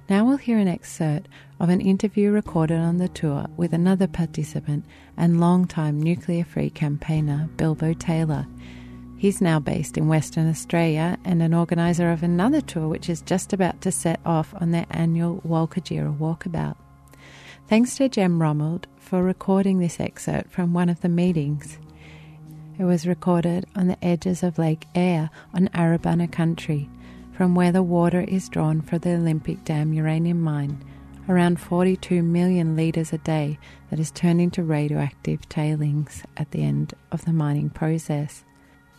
Now 0.10 0.26
we'll 0.26 0.38
hear 0.38 0.58
an 0.58 0.68
excerpt 0.68 1.28
of 1.60 1.70
an 1.70 1.82
interview 1.82 2.32
recorded 2.32 2.80
on 2.80 2.98
the 2.98 3.10
tour 3.10 3.46
with 3.56 3.74
another 3.74 4.08
participant 4.08 4.86
and 5.18 5.40
long-time 5.40 6.02
nuclear 6.02 6.46
free 6.46 6.72
campaigner, 6.72 7.48
Bilbo 7.58 7.94
Taylor. 7.94 8.48
He's 9.18 9.42
now 9.42 9.60
based 9.60 9.98
in 9.98 10.08
Western 10.08 10.50
Australia 10.50 11.18
and 11.24 11.44
an 11.44 11.54
organiser 11.54 12.12
of 12.12 12.24
another 12.24 12.62
tour 12.62 12.88
which 12.88 13.10
is 13.10 13.22
just 13.22 13.54
about 13.54 13.82
to 13.82 13.92
set 13.92 14.20
off 14.26 14.54
on 14.60 14.72
their 14.72 14.86
annual 14.92 15.42
Walkatjurra 15.46 16.18
walkabout. 16.18 16.76
Thanks 17.68 17.98
to 17.98 18.10
Jem 18.10 18.40
Rommeld 18.40 18.86
for 18.98 19.22
recording 19.22 19.80
this 19.80 20.00
excerpt 20.00 20.52
from 20.52 20.74
one 20.74 20.90
of 20.90 21.02
the 21.02 21.10
meetings. 21.10 21.78
It 22.80 22.84
was 22.84 23.08
recorded 23.08 23.66
on 23.76 23.88
the 23.88 24.04
edges 24.06 24.44
of 24.44 24.60
Lake 24.60 24.86
Eyre 24.94 25.32
on 25.52 25.68
Arabana 25.70 26.32
country, 26.32 26.88
from 27.32 27.56
where 27.56 27.72
the 27.72 27.82
water 27.82 28.22
is 28.22 28.50
drawn 28.50 28.82
for 28.82 29.00
the 29.00 29.16
Olympic 29.16 29.64
Dam 29.64 29.94
uranium 29.94 30.42
mine, 30.42 30.86
around 31.28 31.60
42 31.60 32.22
million 32.22 32.76
litres 32.76 33.12
a 33.12 33.18
day 33.18 33.58
that 33.90 34.00
is 34.00 34.12
turned 34.12 34.42
into 34.42 34.62
radioactive 34.62 35.50
tailings 35.50 36.22
at 36.38 36.52
the 36.52 36.64
end 36.64 36.94
of 37.12 37.26
the 37.26 37.34
mining 37.34 37.72
process. 37.72 38.44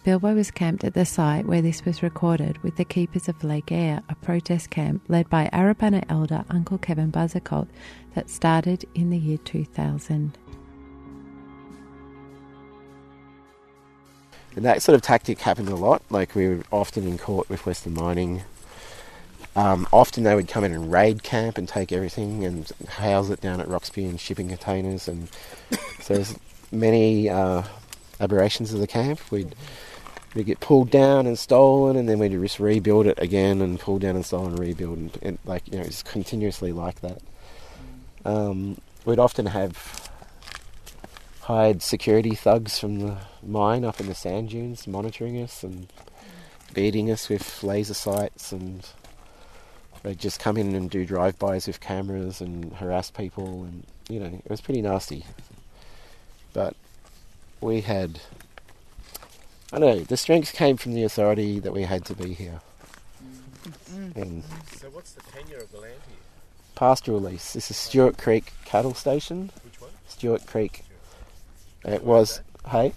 Bilbo 0.03 0.35
was 0.35 0.51
camped 0.51 0.83
at 0.83 0.95
the 0.95 1.05
site 1.05 1.47
where 1.47 1.63
this 1.63 1.85
was 1.85 2.03
recorded 2.03 2.59
with 2.65 2.77
the 2.77 2.85
keepers 2.85 3.29
of 3.29 3.45
Lake 3.45 3.71
Eyre, 3.71 4.03
a 4.09 4.17
protest 4.17 4.71
camp 4.71 5.03
led 5.07 5.31
by 5.31 5.49
Arabana 5.53 6.05
elder 6.09 6.45
Uncle 6.51 6.79
Kevin 6.79 7.13
Buzzacott 7.13 7.69
that 8.17 8.29
started 8.29 8.85
in 8.97 9.11
the 9.11 9.19
year 9.19 9.39
2000. 9.39 10.37
And 14.59 14.67
that 14.67 14.83
sort 14.83 14.97
of 14.97 15.03
tactic 15.03 15.39
happened 15.43 15.69
a 15.69 15.77
lot. 15.77 16.03
Like 16.11 16.35
we 16.35 16.49
were 16.49 16.65
often 16.73 17.07
in 17.07 17.17
court 17.17 17.49
with 17.49 17.65
Western 17.65 17.95
Mining. 17.95 18.43
Um, 19.55 19.87
often 19.93 20.25
they 20.25 20.35
would 20.35 20.49
come 20.49 20.65
in 20.65 20.73
and 20.73 20.91
raid 20.91 21.23
camp 21.23 21.59
and 21.59 21.69
take 21.69 21.93
everything 21.93 22.45
and 22.45 22.69
house 22.89 23.31
it 23.31 23.41
down 23.41 23.61
at 23.61 23.69
Roxby 23.69 24.05
in 24.05 24.17
shipping 24.17 24.49
containers. 24.49 25.07
And 25.07 25.29
so 26.01 26.15
there's 26.15 26.37
many 26.73 27.29
uh, 27.29 27.63
aberrations 28.19 28.73
of 28.73 28.81
the 28.81 28.89
camp. 28.89 29.21
We'd 29.31 29.55
we'd 30.35 30.47
get 30.47 30.59
pulled 30.59 30.91
down 30.91 31.29
and 31.29 31.39
stolen, 31.39 31.97
and 31.97 32.09
then 32.09 32.19
we'd 32.19 32.33
just 32.33 32.59
rebuild 32.59 33.07
it 33.07 33.21
again 33.23 33.63
and 33.63 33.79
pull 33.79 34.01
down 34.01 34.17
and 34.17 34.27
stolen 34.27 34.51
and 34.51 34.59
rebuild, 34.59 34.99
and, 34.99 35.19
and 35.23 35.39
like 35.45 35.69
you 35.69 35.79
know, 35.79 35.85
it's 35.85 36.03
continuously 36.03 36.73
like 36.73 37.01
that. 37.03 37.23
Um, 38.25 38.81
we'd 39.05 39.21
often 39.21 39.47
have 39.47 40.08
hired 41.49 41.81
security 41.81 42.35
thugs 42.35 42.79
from 42.79 42.99
the 42.99 43.17
mine 43.43 43.83
up 43.83 43.99
in 44.01 44.07
the 44.07 44.15
sand 44.15 44.51
dunes 44.51 44.87
monitoring 44.87 45.43
us 45.43 45.63
and 45.63 45.91
beating 46.75 47.11
us 47.11 47.31
with 47.31 47.63
laser 47.63 47.95
sights 47.95 48.53
and 48.53 48.87
they'd 50.03 50.19
just 50.19 50.39
come 50.39 50.59
in 50.59 50.75
and 50.75 50.91
do 50.91 51.07
drive-bys 51.07 51.67
with 51.67 51.81
cameras 51.81 52.43
and 52.43 52.75
harass 52.75 53.11
people 53.11 53.63
and 53.65 53.85
you 54.11 54.21
know 54.21 54.27
it 54.27 54.51
was 54.51 54.61
pretty 54.61 54.83
nasty 54.83 55.25
but 56.53 56.77
we 57.63 57.81
had 57.81 58.21
I 59.73 59.79
don't 59.79 59.97
know 59.97 60.05
the 60.05 60.19
strength 60.19 60.53
came 60.53 60.77
from 60.77 60.93
the 60.93 61.03
authority 61.03 61.61
that 61.61 61.73
we 61.73 61.85
had 61.85 62.05
to 62.05 62.15
be 62.15 62.35
here 62.35 62.61
and 64.15 64.45
So 64.77 64.91
what's 64.91 65.13
the 65.13 65.23
tenure 65.23 65.63
of 65.63 65.73
the 65.73 65.79
land 65.79 65.95
here? 66.09 66.19
pastoral 66.75 67.23
lease 67.23 67.55
this 67.55 67.71
is 67.71 67.77
Stuart 67.79 68.19
Creek 68.19 68.53
cattle 68.67 68.93
station 68.93 69.51
Which 69.65 69.81
one? 69.81 69.91
Stuart 70.09 70.47
Creek 70.47 70.85
it 71.85 72.03
was 72.03 72.41
hey 72.69 72.79
owned? 72.87 72.95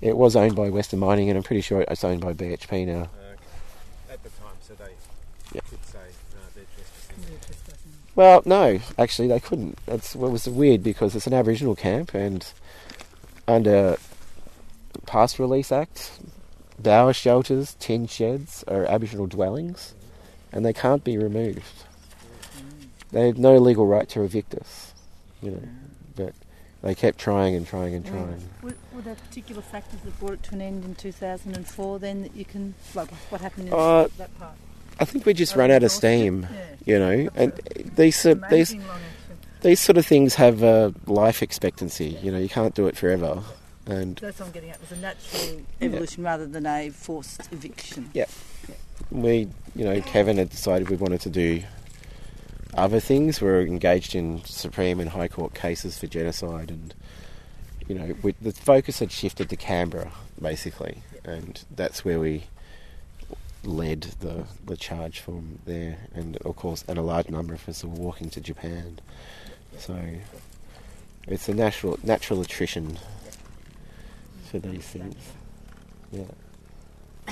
It 0.00 0.16
was 0.16 0.36
owned 0.36 0.54
by 0.54 0.68
Western 0.68 1.00
Mining, 1.00 1.30
and 1.30 1.36
I'm 1.38 1.42
pretty 1.42 1.62
sure 1.62 1.80
it's 1.82 2.04
owned 2.04 2.20
by 2.20 2.32
BHP 2.34 2.86
now. 2.86 3.02
Uh, 3.02 4.12
at 4.12 4.22
the 4.22 4.28
time, 4.30 4.54
so 4.60 4.74
they 4.74 4.92
Yeah. 5.54 5.60
could 5.70 5.84
say 5.86 5.98
no, 6.34 6.40
they're 6.54 6.64
trespassing. 7.40 7.92
Well, 8.14 8.42
no, 8.44 8.78
actually 8.98 9.28
they 9.28 9.40
couldn't. 9.40 9.78
It's 9.86 10.14
well, 10.14 10.28
it 10.28 10.32
was 10.32 10.48
weird 10.48 10.82
because 10.82 11.14
it's 11.16 11.26
an 11.26 11.32
Aboriginal 11.34 11.74
camp, 11.74 12.12
and 12.14 12.46
under 13.48 13.96
Past 15.06 15.38
Release 15.38 15.72
Act, 15.72 16.12
bower 16.78 17.12
shelters, 17.12 17.76
tin 17.80 18.06
sheds 18.06 18.62
are 18.68 18.84
Aboriginal 18.84 19.26
dwellings, 19.26 19.94
and 20.52 20.64
they 20.64 20.72
can't 20.72 21.02
be 21.04 21.16
removed. 21.16 21.62
They 23.10 23.28
have 23.28 23.38
no 23.38 23.56
legal 23.58 23.86
right 23.86 24.08
to 24.10 24.22
evict 24.22 24.54
us, 24.54 24.92
you 25.40 25.52
know, 25.52 25.62
but 25.93 25.93
they 26.84 26.94
kept 26.94 27.18
trying 27.18 27.54
and 27.56 27.66
trying 27.66 27.94
and 27.94 28.04
trying. 28.06 28.48
Were, 28.62 28.74
were 28.94 29.00
there 29.02 29.14
particular 29.14 29.62
factors 29.62 30.00
that 30.04 30.20
brought 30.20 30.34
it 30.34 30.42
to 30.44 30.54
an 30.54 30.60
end 30.60 30.84
in 30.84 30.94
2004 30.94 31.98
then 31.98 32.22
that 32.22 32.36
you 32.36 32.44
can, 32.44 32.74
like 32.94 33.10
what 33.30 33.40
happened 33.40 33.68
in 33.68 33.74
Uh, 33.74 34.06
that 34.18 34.38
part? 34.38 34.52
I 35.00 35.04
think 35.06 35.24
we 35.26 35.32
just 35.34 35.56
Oh, 35.56 35.58
ran 35.60 35.70
out 35.70 35.82
of 35.82 35.90
steam, 35.90 36.46
Yeah. 36.52 36.64
you 36.84 36.98
know, 36.98 37.28
and 37.34 37.52
these 37.96 38.16
sort 38.16 38.40
these 38.50 38.70
Amazing 38.72 38.86
long 38.86 38.96
action. 38.98 39.38
these 39.62 39.80
sort 39.80 39.96
of 39.96 40.06
things 40.06 40.34
have 40.36 40.62
a 40.62 40.94
life 41.06 41.42
expectancy. 41.42 42.18
You 42.22 42.30
know, 42.30 42.38
you 42.38 42.48
can't 42.50 42.74
do 42.74 42.86
it 42.86 42.96
forever, 42.96 43.42
and 43.86 44.16
That's 44.16 44.38
what 44.38 44.46
I'm 44.46 44.52
getting 44.52 44.70
at. 44.70 44.76
It 44.76 44.82
was 44.82 44.92
a 44.98 45.00
natural 45.00 45.62
evolution 45.80 46.22
rather 46.22 46.46
than 46.46 46.66
a 46.66 46.90
forced 46.90 47.48
eviction. 47.50 48.10
Yeah. 48.12 48.26
We, 49.10 49.48
you 49.74 49.84
know, 49.84 50.00
Kevin 50.02 50.36
had 50.36 50.50
decided 50.50 50.90
we 50.90 50.96
wanted 50.96 51.22
to 51.22 51.30
do 51.30 51.62
other 52.76 53.00
things. 53.00 53.40
We 53.40 53.48
were 53.48 53.62
engaged 53.62 54.14
in 54.14 54.44
Supreme 54.44 55.00
and 55.00 55.10
High 55.10 55.28
Court 55.28 55.54
cases 55.54 55.98
for 55.98 56.06
genocide, 56.06 56.70
and 56.70 56.94
you 57.88 57.94
know, 57.94 58.14
we, 58.22 58.34
the 58.40 58.52
focus 58.52 58.98
had 59.00 59.12
shifted 59.12 59.48
to 59.50 59.56
Canberra 59.56 60.12
basically, 60.40 61.02
and 61.24 61.64
that's 61.74 62.04
where 62.04 62.20
we 62.20 62.44
led 63.62 64.02
the 64.20 64.44
the 64.64 64.76
charge 64.76 65.20
from 65.20 65.58
there. 65.64 65.98
And 66.14 66.36
of 66.38 66.56
course, 66.56 66.84
and 66.88 66.98
a 66.98 67.02
large 67.02 67.28
number 67.28 67.54
of 67.54 67.68
us 67.68 67.84
were 67.84 67.90
walking 67.90 68.30
to 68.30 68.40
Japan. 68.40 69.00
So 69.78 69.98
it's 71.26 71.48
a 71.48 71.54
natural 71.54 71.98
natural 72.02 72.40
attrition 72.40 72.98
for 74.50 74.58
these 74.58 74.86
things. 74.86 75.16
Yeah, 76.12 76.24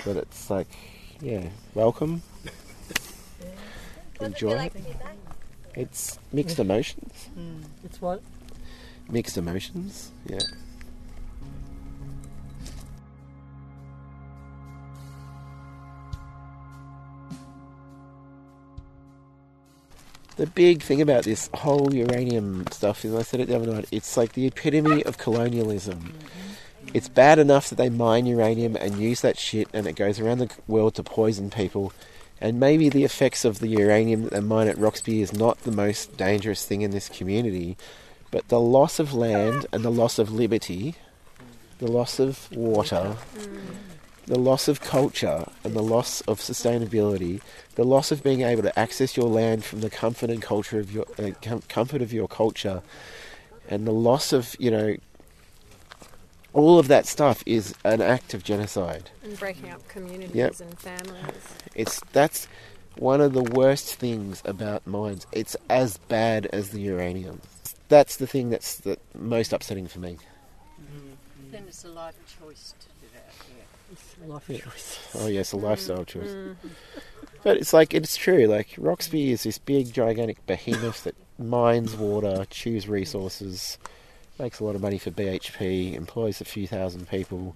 but 0.04 0.16
it's 0.16 0.50
like, 0.50 0.68
yeah, 1.20 1.48
welcome. 1.74 2.22
Enjoy. 4.20 4.70
It's 5.74 6.18
mixed 6.32 6.58
emotions. 6.58 7.28
Mm. 7.38 7.64
It's 7.84 8.00
what? 8.00 8.22
Mixed 9.08 9.38
emotions. 9.38 10.10
Yeah. 10.26 10.38
The 20.36 20.46
big 20.46 20.82
thing 20.82 21.00
about 21.00 21.24
this 21.24 21.50
whole 21.54 21.94
uranium 21.94 22.66
stuff 22.70 23.04
is, 23.04 23.14
I 23.14 23.22
said 23.22 23.40
it 23.40 23.48
the 23.48 23.56
other 23.56 23.72
night, 23.72 23.86
it's 23.92 24.16
like 24.16 24.32
the 24.32 24.46
epitome 24.46 25.04
of 25.04 25.18
colonialism. 25.18 25.98
Mm-hmm. 25.98 26.88
It's 26.94 27.08
bad 27.08 27.38
enough 27.38 27.68
that 27.68 27.76
they 27.76 27.90
mine 27.90 28.26
uranium 28.26 28.76
and 28.76 28.98
use 28.98 29.20
that 29.20 29.38
shit 29.38 29.68
and 29.72 29.86
it 29.86 29.94
goes 29.94 30.18
around 30.18 30.38
the 30.38 30.50
world 30.66 30.94
to 30.96 31.02
poison 31.02 31.50
people. 31.50 31.92
And 32.42 32.58
maybe 32.58 32.88
the 32.88 33.04
effects 33.04 33.44
of 33.44 33.60
the 33.60 33.68
uranium 33.68 34.24
that 34.24 34.32
they 34.32 34.40
mine 34.40 34.66
at 34.66 34.76
Roxby 34.76 35.22
is 35.22 35.32
not 35.32 35.58
the 35.62 35.70
most 35.70 36.16
dangerous 36.16 36.66
thing 36.66 36.82
in 36.82 36.90
this 36.90 37.08
community, 37.08 37.76
but 38.32 38.48
the 38.48 38.58
loss 38.58 38.98
of 38.98 39.14
land 39.14 39.66
and 39.72 39.84
the 39.84 39.92
loss 39.92 40.18
of 40.18 40.32
liberty, 40.32 40.96
the 41.78 41.86
loss 41.86 42.18
of 42.18 42.50
water, 42.50 43.16
the 44.26 44.40
loss 44.40 44.66
of 44.66 44.80
culture 44.80 45.46
and 45.62 45.74
the 45.74 45.82
loss 45.84 46.20
of 46.22 46.40
sustainability, 46.40 47.40
the 47.76 47.84
loss 47.84 48.10
of 48.10 48.24
being 48.24 48.40
able 48.40 48.62
to 48.62 48.76
access 48.76 49.16
your 49.16 49.28
land 49.28 49.62
from 49.64 49.80
the 49.80 49.90
comfort 49.90 50.28
and 50.28 50.42
culture 50.42 50.80
of 50.80 50.92
your 50.92 51.06
uh, 51.20 51.30
com- 51.42 51.62
comfort 51.68 52.02
of 52.02 52.12
your 52.12 52.26
culture, 52.26 52.82
and 53.68 53.86
the 53.86 53.92
loss 53.92 54.32
of 54.32 54.56
you 54.58 54.72
know 54.72 54.96
all 56.52 56.78
of 56.78 56.88
that 56.88 57.06
stuff 57.06 57.42
is 57.46 57.74
an 57.84 58.00
act 58.00 58.34
of 58.34 58.44
genocide. 58.44 59.10
And 59.22 59.38
breaking 59.38 59.70
up 59.70 59.86
communities 59.88 60.34
Yep. 60.34 60.60
and 60.60 60.78
families. 60.78 61.24
It's 61.74 62.00
that's 62.12 62.46
one 62.96 63.20
of 63.20 63.32
the 63.32 63.42
worst 63.42 63.94
things 63.94 64.42
about 64.44 64.86
mines. 64.86 65.26
It's 65.32 65.56
as 65.70 65.96
bad 65.96 66.46
as 66.46 66.70
the 66.70 66.80
uranium. 66.80 67.40
That's 67.88 68.16
the 68.16 68.26
thing 68.26 68.50
that's 68.50 68.76
the 68.76 68.98
most 69.14 69.52
upsetting 69.52 69.86
for 69.86 69.98
me. 69.98 70.18
Then 71.50 71.64
it's 71.68 71.84
a 71.84 71.88
life 71.88 72.14
choice 72.40 72.74
to 72.80 72.86
live 73.02 73.22
out 73.26 73.46
here. 73.46 73.64
It's 73.92 74.16
a 74.22 74.26
life 74.26 74.64
choice. 74.64 74.98
Oh 75.14 75.26
yes, 75.26 75.52
a 75.52 75.56
lifestyle 75.56 76.04
choice. 76.04 76.30
Mm. 76.30 76.56
But 77.42 77.56
it's 77.58 77.72
like 77.72 77.92
it's 77.92 78.16
true. 78.16 78.46
Like 78.46 78.68
Roxby 78.78 79.32
is 79.32 79.42
this 79.42 79.58
big, 79.58 79.92
gigantic 79.92 80.44
behemoth 80.46 81.04
that 81.04 81.14
mines 81.38 81.94
water, 81.96 82.46
chews 82.48 82.88
resources, 82.88 83.78
makes 84.38 84.60
a 84.60 84.64
lot 84.64 84.74
of 84.74 84.80
money 84.80 84.98
for 84.98 85.10
BHP, 85.10 85.94
employs 85.94 86.40
a 86.40 86.44
few 86.44 86.66
thousand 86.66 87.08
people. 87.08 87.54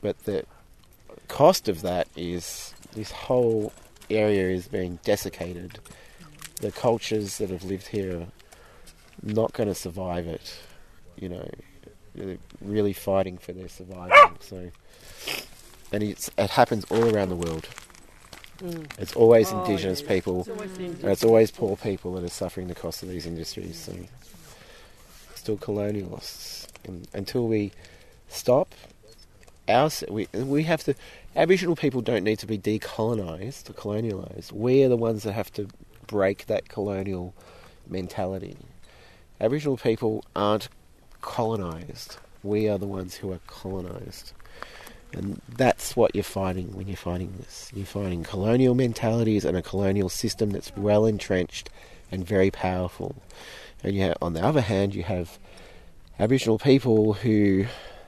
But 0.00 0.18
the 0.24 0.44
cost 1.28 1.68
of 1.68 1.82
that 1.82 2.08
is 2.16 2.74
this 2.94 3.10
whole 3.10 3.72
area 4.08 4.48
is 4.50 4.68
being 4.68 4.98
desiccated. 5.04 5.78
The 6.60 6.72
cultures 6.72 7.38
that 7.38 7.50
have 7.50 7.64
lived 7.64 7.88
here 7.88 8.20
are 8.20 8.26
not 9.22 9.52
going 9.52 9.68
to 9.68 9.74
survive 9.74 10.26
it. 10.26 10.58
You 11.18 11.28
know, 11.30 11.48
they're 12.14 12.38
really 12.60 12.92
fighting 12.92 13.38
for 13.38 13.52
their 13.52 13.68
survival. 13.68 14.36
So, 14.40 14.70
and 15.92 16.02
it's 16.02 16.30
it 16.36 16.50
happens 16.50 16.84
all 16.90 17.14
around 17.14 17.28
the 17.30 17.36
world. 17.36 17.68
Mm. 18.62 18.86
It's 18.98 19.14
always 19.14 19.52
Oh, 19.52 19.60
indigenous 19.64 20.02
yeah. 20.02 20.08
people, 20.08 20.40
It's 20.40 20.48
always 20.50 20.70
mm. 20.72 20.76
the 20.76 20.84
and 20.84 21.04
it's 21.12 21.24
always 21.24 21.50
poor 21.50 21.76
people 21.76 22.12
that 22.14 22.24
are 22.24 22.28
suffering 22.28 22.68
the 22.68 22.74
cost 22.74 23.02
of 23.02 23.08
these 23.08 23.24
industries. 23.26 23.78
So, 23.78 23.94
still 25.56 25.74
colonialists. 25.74 26.66
And 26.84 27.08
until 27.12 27.46
we 27.48 27.72
stop, 28.28 28.74
our 29.68 29.90
we 30.08 30.28
we 30.34 30.64
have 30.64 30.84
to. 30.84 30.94
Aboriginal 31.36 31.76
people 31.76 32.00
don't 32.00 32.24
need 32.24 32.38
to 32.40 32.46
be 32.46 32.58
decolonised 32.58 33.70
or 33.70 33.72
colonialised. 33.74 34.52
We 34.52 34.82
are 34.84 34.88
the 34.88 34.96
ones 34.96 35.22
that 35.22 35.32
have 35.32 35.52
to 35.54 35.68
break 36.06 36.46
that 36.46 36.68
colonial 36.68 37.34
mentality. 37.88 38.56
Aboriginal 39.40 39.76
people 39.76 40.24
aren't 40.34 40.68
colonised. 41.22 42.16
We 42.42 42.68
are 42.68 42.78
the 42.78 42.86
ones 42.86 43.14
who 43.16 43.32
are 43.32 43.40
colonised. 43.46 44.32
And 45.12 45.40
that's 45.48 45.96
what 45.96 46.14
you're 46.14 46.24
fighting 46.24 46.74
when 46.76 46.88
you're 46.88 46.96
fighting 46.96 47.34
this. 47.38 47.70
You're 47.74 47.86
fighting 47.86 48.22
colonial 48.22 48.74
mentalities 48.74 49.44
and 49.44 49.56
a 49.56 49.62
colonial 49.62 50.08
system 50.08 50.50
that's 50.50 50.74
well 50.76 51.04
entrenched 51.04 51.68
and 52.10 52.26
very 52.26 52.50
powerful. 52.50 53.16
And 53.82 53.96
have, 53.96 54.16
on 54.20 54.34
the 54.34 54.44
other 54.44 54.60
hand, 54.60 54.94
you 54.94 55.02
have 55.02 55.38
Aboriginal 56.18 56.58
people 56.58 57.14
who 57.14 57.66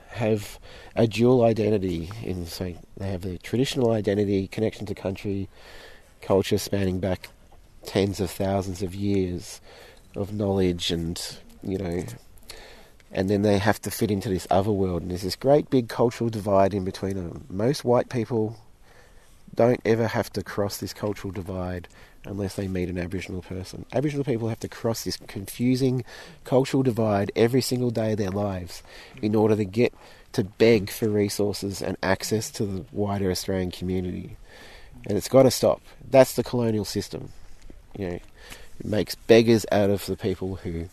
have 0.09 0.59
a 0.95 1.07
dual 1.07 1.43
identity 1.43 2.11
in 2.23 2.45
saying 2.45 2.79
they 2.97 3.09
have 3.09 3.21
the 3.21 3.37
traditional 3.39 3.91
identity, 3.91 4.47
connection 4.47 4.85
to 4.85 4.93
country, 4.93 5.49
culture 6.21 6.57
spanning 6.57 6.99
back 6.99 7.29
tens 7.85 8.19
of 8.19 8.31
thousands 8.31 8.81
of 8.81 8.95
years 8.95 9.59
of 10.15 10.31
knowledge 10.33 10.91
and 10.91 11.37
you 11.61 11.77
know 11.77 12.03
and 13.11 13.29
then 13.29 13.41
they 13.41 13.57
have 13.57 13.81
to 13.81 13.91
fit 13.91 14.09
into 14.09 14.29
this 14.29 14.47
other 14.49 14.71
world 14.71 15.01
and 15.01 15.11
there's 15.11 15.21
this 15.21 15.35
great 15.35 15.69
big 15.69 15.89
cultural 15.89 16.29
divide 16.29 16.73
in 16.73 16.83
between 16.83 17.15
them. 17.15 17.45
Most 17.49 17.83
white 17.85 18.09
people 18.09 18.57
don't 19.53 19.81
ever 19.85 20.07
have 20.07 20.31
to 20.33 20.43
cross 20.43 20.77
this 20.77 20.93
cultural 20.93 21.31
divide 21.31 21.87
unless 22.25 22.55
they 22.55 22.67
meet 22.67 22.89
an 22.89 22.97
Aboriginal 22.97 23.41
person. 23.41 23.85
Aboriginal 23.93 24.23
people 24.23 24.49
have 24.49 24.59
to 24.59 24.67
cross 24.67 25.03
this 25.03 25.17
confusing 25.27 26.03
cultural 26.43 26.83
divide 26.83 27.31
every 27.35 27.61
single 27.61 27.91
day 27.91 28.13
of 28.13 28.17
their 28.17 28.31
lives 28.31 28.83
in 29.21 29.35
order 29.35 29.55
to 29.55 29.65
get 29.65 29.93
to 30.33 30.43
beg 30.43 30.89
for 30.89 31.09
resources 31.09 31.81
and 31.81 31.97
access 32.01 32.49
to 32.51 32.65
the 32.65 32.85
wider 32.91 33.29
Australian 33.29 33.71
community. 33.71 34.35
And 35.05 35.17
it's 35.17 35.27
got 35.27 35.43
to 35.43 35.51
stop. 35.51 35.81
That's 36.09 36.35
the 36.35 36.43
colonial 36.43 36.85
system. 36.85 37.29
You 37.97 38.07
know, 38.07 38.13
it 38.13 38.85
makes 38.85 39.15
beggars 39.15 39.65
out 39.71 39.89
of 39.89 40.05
the 40.05 40.15
people 40.15 40.55
who 40.55 40.89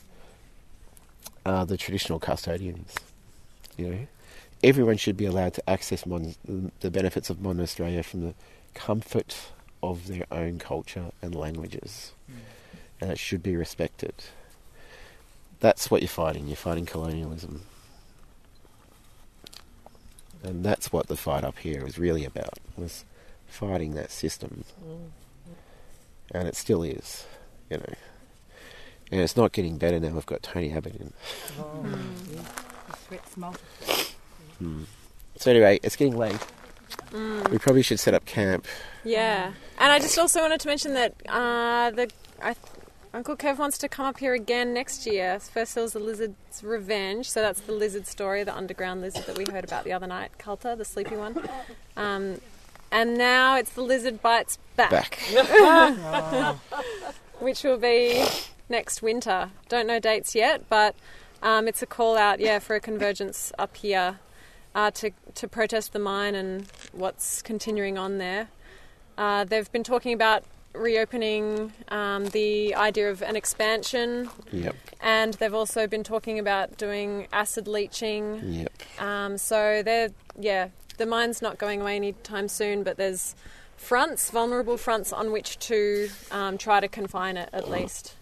are 1.47 1.65
the 1.65 1.77
traditional 1.77 2.19
custodians. 2.19 2.95
You 3.79 3.89
know, 3.89 4.07
everyone 4.63 4.97
should 4.97 5.17
be 5.17 5.25
allowed 5.25 5.55
to 5.55 5.71
access 5.71 6.05
modern, 6.05 6.35
the 6.81 6.91
benefits 6.91 7.31
of 7.31 7.41
modern 7.41 7.63
Australia 7.63 8.03
from 8.03 8.21
the 8.21 8.35
comfort 8.75 9.37
of 9.83 10.07
their 10.07 10.27
own 10.31 10.59
culture 10.59 11.13
and 11.23 11.35
languages, 11.35 12.13
mm. 12.31 12.37
and 13.01 13.11
it 13.11 13.19
should 13.19 13.43
be 13.43 13.57
respected. 13.57 14.15
That's 15.61 15.91
what 15.91 16.03
you're 16.03 16.09
fighting. 16.09 16.47
You're 16.47 16.57
fighting 16.57 16.87
colonialism, 16.87 17.63
and 20.43 20.65
that's 20.65 20.93
what 20.93 21.09
the 21.09 21.17
fight 21.17 21.45
up 21.45 21.59
here 21.59 21.85
was 21.85 21.99
really 21.99 22.25
about. 22.25 22.59
Was 22.77 23.05
fighting 23.47 23.95
that 23.95 24.11
system, 24.11 24.65
mm. 24.85 25.11
and 26.33 26.49
it 26.49 26.57
still 26.57 26.83
is. 26.83 27.27
You 27.69 27.79
know. 27.79 27.95
And 29.13 29.21
it's 29.21 29.37
not 29.37 29.53
getting 29.53 29.77
better 29.77 29.99
now. 29.99 30.11
We've 30.11 30.25
got 30.25 30.43
Tony 30.43 30.73
Abbott 30.73 30.95
in. 30.95 31.13
Oh, 31.59 31.63
hmm. 31.63 32.35
yeah. 32.35 32.43
The 32.89 32.97
threats 32.97 33.37
multiply. 33.37 33.95
Hmm. 34.59 34.85
So 35.37 35.51
anyway, 35.51 35.81
it's 35.83 35.97
getting 35.97 36.17
late. 36.17 36.39
Mm. 37.11 37.49
We 37.51 37.59
probably 37.59 37.83
should 37.83 38.01
set 38.01 38.15
up 38.15 38.25
camp. 38.25 38.67
Yeah, 39.05 39.53
and 39.79 39.93
I 39.93 39.99
just 39.99 40.19
also 40.19 40.41
wanted 40.41 40.61
to 40.61 40.69
mention 40.69 40.95
that 40.95 41.15
uh, 41.29 41.91
the 41.91 42.11
I, 42.43 42.55
Uncle 43.13 43.37
Kev 43.37 43.59
wants 43.59 43.77
to 43.79 43.89
come 43.89 44.07
up 44.07 44.19
here 44.19 44.35
again 44.35 44.73
next 44.73 45.07
year. 45.07 45.41
First, 45.41 45.75
there 45.75 45.83
was 45.83 45.95
the 45.95 45.99
lizard's 45.99 46.63
revenge, 46.63 47.29
so 47.29 47.43
that's 47.43 47.61
the 47.63 47.73
lizard 47.73 48.07
story, 48.07 48.45
the 48.45 48.57
underground 48.57 49.01
lizard 49.01 49.27
that 49.27 49.37
we 49.37 49.45
heard 49.51 49.65
about 49.65 49.85
the 49.85 49.93
other 49.93 50.07
night, 50.07 50.31
Kalta, 50.39 50.77
the 50.77 50.85
sleepy 50.85 51.17
one. 51.17 51.37
Um, 51.97 52.41
and 52.93 53.19
now 53.19 53.57
it's 53.57 53.73
the 53.73 53.83
lizard 53.83 54.23
bites 54.23 54.59
back, 54.77 54.91
Back. 54.91 55.19
which 57.41 57.65
will 57.65 57.79
be 57.79 58.25
next 58.69 59.03
winter. 59.03 59.51
Don't 59.69 59.87
know 59.87 59.99
dates 59.99 60.35
yet, 60.35 60.69
but 60.69 60.95
um, 61.43 61.67
it's 61.67 61.83
a 61.83 61.87
call 61.87 62.17
out, 62.17 62.39
yeah, 62.39 62.59
for 62.59 62.77
a 62.77 62.81
convergence 62.81 63.53
up 63.59 63.77
here 63.77 64.19
uh, 64.75 64.91
to 64.93 65.11
to 65.35 65.49
protest 65.49 65.93
the 65.93 65.99
mine 65.99 66.35
and 66.35 66.67
what's 66.93 67.43
continuing 67.43 67.99
on 67.99 68.19
there. 68.19 68.49
Uh, 69.19 69.45
they've 69.45 69.71
been 69.73 69.85
talking 69.85 70.13
about 70.13 70.45
reopening 70.73 71.73
um, 71.89 72.27
the 72.27 72.75
idea 72.77 73.11
of 73.11 73.23
an 73.23 73.35
expansion, 73.37 74.31
Yep. 74.53 74.77
and 75.01 75.35
they've 75.35 75.55
also 75.55 75.87
been 75.87 76.05
talking 76.05 76.39
about 76.39 76.79
doing 76.79 77.27
acid 77.33 77.67
leaching. 77.67 78.41
Yep. 78.45 78.73
Um, 79.01 79.37
so 79.39 79.83
they're 79.83 80.11
yeah, 80.39 80.69
the 80.97 81.07
mine's 81.07 81.43
not 81.43 81.59
going 81.59 81.81
away 81.81 81.97
anytime 81.97 82.49
soon, 82.49 82.83
but 82.83 82.97
there's 82.97 83.35
fronts, 83.77 84.31
vulnerable 84.31 84.77
fronts 84.77 85.13
on 85.13 85.33
which 85.33 85.59
to 85.59 86.09
um, 86.31 86.57
try 86.59 86.81
to 86.81 86.89
confine 86.89 87.37
it 87.37 87.49
at 87.53 87.69
least. 87.69 88.15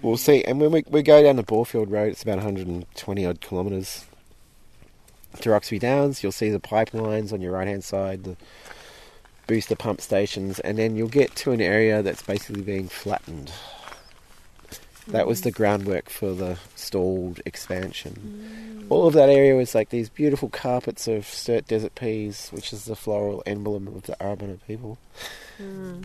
We'll 0.00 0.16
see. 0.16 0.42
And 0.44 0.58
when 0.58 0.72
we, 0.72 0.84
we 0.88 1.02
go 1.02 1.22
down 1.22 1.36
the 1.36 1.42
Borefield 1.44 1.90
Road, 1.90 2.08
it's 2.12 2.22
about 2.22 2.36
120 2.36 3.26
odd 3.26 3.40
kilometres 3.42 4.06
to 5.40 5.50
Roxby 5.50 5.78
Downs. 5.78 6.22
You'll 6.22 6.32
see 6.32 6.50
the 6.50 6.60
pipelines 6.60 7.32
on 7.32 7.40
your 7.40 7.52
right 7.52 7.68
hand 7.68 7.84
side, 7.84 8.24
the 8.24 8.36
booster 9.46 9.76
pump 9.76 10.00
stations, 10.00 10.60
and 10.60 10.78
then 10.78 10.96
you'll 10.96 11.08
get 11.08 11.34
to 11.36 11.52
an 11.52 11.60
area 11.60 12.02
that's 12.02 12.22
basically 12.22 12.62
being 12.62 12.88
flattened. 12.88 13.52
That 15.08 15.26
was 15.26 15.40
the 15.40 15.50
groundwork 15.50 16.08
for 16.08 16.32
the 16.32 16.58
stalled 16.76 17.40
expansion. 17.44 18.86
All 18.88 19.08
of 19.08 19.14
that 19.14 19.28
area 19.28 19.56
was 19.56 19.74
like 19.74 19.88
these 19.88 20.08
beautiful 20.08 20.48
carpets 20.48 21.08
of 21.08 21.26
sturt 21.26 21.66
desert 21.66 21.94
peas, 21.96 22.50
which 22.52 22.72
is 22.72 22.84
the 22.84 22.94
floral 22.94 23.42
emblem 23.44 23.88
of 23.88 24.04
the 24.04 24.16
Arabana 24.20 24.58
people. 24.66 24.98
Hmm. 25.58 26.02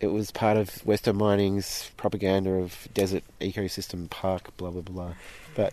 It 0.00 0.08
was 0.08 0.30
part 0.32 0.56
of 0.56 0.84
Western 0.84 1.16
Mining's 1.16 1.90
propaganda 1.96 2.50
of 2.50 2.88
desert 2.92 3.22
ecosystem 3.40 4.10
park, 4.10 4.54
blah 4.56 4.70
blah 4.70 4.82
blah. 4.82 5.14
But 5.54 5.72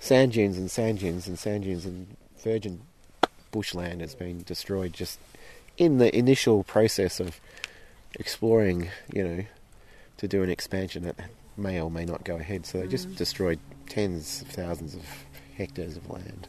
sand 0.00 0.32
dunes 0.32 0.58
and 0.58 0.70
sand 0.70 0.98
dunes 0.98 1.28
and 1.28 1.38
sand 1.38 1.62
dunes 1.62 1.86
and 1.86 2.16
virgin 2.42 2.80
bushland 3.52 4.00
has 4.00 4.14
been 4.14 4.42
destroyed 4.42 4.92
just 4.92 5.20
in 5.76 5.98
the 5.98 6.14
initial 6.16 6.64
process 6.64 7.20
of 7.20 7.40
exploring, 8.18 8.90
you 9.12 9.22
know, 9.22 9.44
to 10.16 10.26
do 10.28 10.42
an 10.42 10.50
expansion 10.50 11.04
that 11.04 11.16
may 11.56 11.80
or 11.80 11.90
may 11.90 12.04
not 12.04 12.24
go 12.24 12.36
ahead. 12.36 12.66
So 12.66 12.80
they 12.80 12.86
just 12.86 13.08
mm. 13.08 13.16
destroyed 13.16 13.58
tens 13.88 14.42
of 14.42 14.48
thousands 14.48 14.94
of 14.94 15.02
hectares 15.56 15.96
of 15.96 16.08
land. 16.10 16.48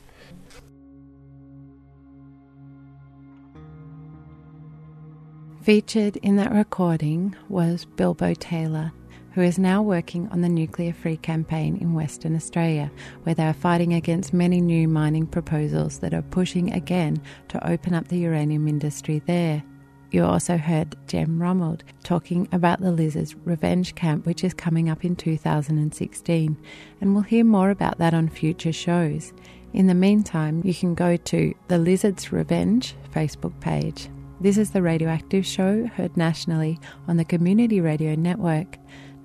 Featured 5.62 6.18
in 6.18 6.38
that 6.38 6.52
recording 6.52 7.36
was 7.48 7.86
Bilbo 7.86 8.34
Taylor, 8.34 8.92
who 9.34 9.42
is 9.42 9.58
now 9.58 9.82
working 9.82 10.28
on 10.30 10.42
the 10.42 10.50
nuclear 10.50 10.94
free 10.94 11.18
campaign 11.18 11.78
in 11.78 11.94
Western 11.94 12.36
Australia, 12.36 12.92
where 13.24 13.36
they 13.36 13.46
are 13.46 13.54
fighting 13.54 13.94
against 13.94 14.34
many 14.34 14.60
new 14.62 14.88
mining 14.88 15.26
proposals 15.26 16.00
that 16.00 16.14
are 16.14 16.22
pushing 16.22 16.74
again 16.74 17.22
to 17.48 17.70
open 17.70 17.94
up 17.94 18.08
the 18.08 18.18
uranium 18.18 18.68
industry 18.68 19.22
there. 19.26 19.64
You 20.12 20.26
also 20.26 20.58
heard 20.58 20.98
Jem 21.08 21.40
Rommeld 21.40 21.82
talking 22.04 22.50
about 22.52 22.82
the 22.82 22.92
Lizards 22.92 23.34
Revenge 23.46 23.96
Camp, 23.96 24.26
which 24.26 24.44
is 24.44 24.54
coming 24.54 24.90
up 24.90 25.06
in 25.06 25.16
2016, 25.16 26.58
and 27.00 27.14
we'll 27.14 27.24
hear 27.24 27.46
more 27.46 27.70
about 27.70 27.98
that 28.00 28.14
on 28.14 28.28
future 28.28 28.74
shows. 28.74 29.32
In 29.74 29.88
the 29.88 29.94
meantime, 29.94 30.62
you 30.66 30.74
can 30.74 30.94
go 30.94 31.16
to 31.16 31.54
the 31.70 31.78
Lizard's 31.78 32.34
Revenge 32.34 32.94
Facebook 33.14 33.58
page. 33.62 34.10
This 34.42 34.58
is 34.58 34.72
the 34.72 34.82
Radioactive 34.82 35.46
Show, 35.46 35.86
heard 35.86 36.18
nationally 36.18 36.78
on 37.08 37.16
the 37.16 37.24
Community 37.24 37.80
Radio 37.80 38.16
Network. 38.16 38.78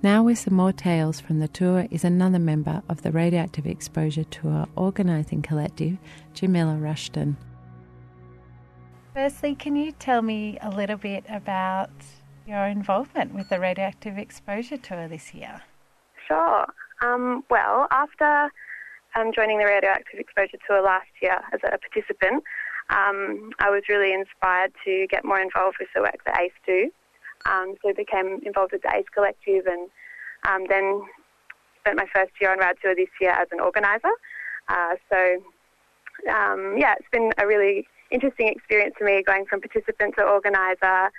Now, 0.03 0.21
with 0.21 0.37
some 0.37 0.53
more 0.53 0.71
tales 0.71 1.19
from 1.19 1.39
the 1.39 1.47
tour, 1.47 1.87
is 1.89 2.03
another 2.03 2.37
member 2.37 2.83
of 2.87 3.01
the 3.01 3.11
Radioactive 3.11 3.65
Exposure 3.65 4.25
Tour 4.25 4.67
organising 4.75 5.41
collective, 5.41 5.97
Jamila 6.35 6.75
Rushton. 6.75 7.35
Firstly, 9.15 9.55
can 9.55 9.75
you 9.75 9.91
tell 9.93 10.21
me 10.21 10.59
a 10.61 10.69
little 10.69 10.97
bit 10.97 11.25
about 11.27 11.89
your 12.45 12.67
involvement 12.67 13.33
with 13.33 13.49
the 13.49 13.59
Radioactive 13.59 14.19
Exposure 14.19 14.77
Tour 14.77 15.07
this 15.07 15.33
year? 15.33 15.61
Sure. 16.27 16.67
Um, 17.01 17.43
well, 17.49 17.87
after 17.89 18.51
um, 19.15 19.31
joining 19.35 19.57
the 19.57 19.65
Radioactive 19.65 20.19
Exposure 20.19 20.57
Tour 20.67 20.83
last 20.83 21.09
year 21.23 21.39
as 21.51 21.59
a 21.63 21.75
participant, 21.79 22.43
um, 22.91 23.49
I 23.59 23.71
was 23.71 23.81
really 23.89 24.13
inspired 24.13 24.73
to 24.85 25.07
get 25.09 25.25
more 25.25 25.41
involved 25.41 25.77
with 25.79 25.89
the 25.95 26.01
work 26.01 26.23
that 26.27 26.39
ACE 26.39 26.51
do. 26.67 26.91
Um, 27.47 27.75
so 27.81 27.89
I 27.89 27.93
became 27.93 28.39
involved 28.43 28.73
with 28.73 28.81
the 28.81 28.91
ACE 28.93 29.05
Collective 29.13 29.65
and 29.65 29.89
um, 30.47 30.65
then 30.69 31.01
spent 31.81 31.97
my 31.97 32.05
first 32.13 32.31
year 32.41 32.51
on 32.51 32.59
Rad 32.59 32.77
Tour 32.81 32.95
this 32.95 33.09
year 33.21 33.31
as 33.31 33.47
an 33.51 33.59
organiser. 33.59 34.11
Uh, 34.67 34.95
so 35.09 35.37
um, 36.29 36.75
yeah, 36.77 36.95
it's 36.99 37.09
been 37.11 37.31
a 37.37 37.47
really 37.47 37.87
interesting 38.11 38.47
experience 38.47 38.95
for 38.97 39.05
me 39.05 39.23
going 39.23 39.45
from 39.45 39.61
participant 39.61 40.15
to 40.17 40.23
organiser. 40.23 41.11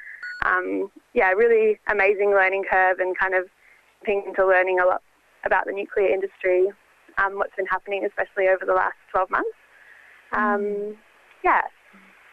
Um, 0.44 0.90
yeah, 1.14 1.30
really 1.30 1.78
amazing 1.90 2.30
learning 2.30 2.64
curve 2.70 2.98
and 3.00 3.16
kind 3.18 3.34
of 3.34 3.44
being 4.04 4.22
into 4.26 4.46
learning 4.46 4.78
a 4.80 4.86
lot 4.86 5.02
about 5.44 5.66
the 5.66 5.72
nuclear 5.72 6.08
industry, 6.08 6.68
um, 7.18 7.36
what's 7.36 7.54
been 7.56 7.66
happening, 7.66 8.04
especially 8.04 8.48
over 8.48 8.64
the 8.64 8.72
last 8.72 8.96
12 9.10 9.30
months. 9.30 9.50
Um, 10.32 10.96
yeah. 11.42 11.62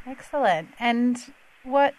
Excellent. 0.06 0.70
And 0.80 1.18
what 1.64 1.96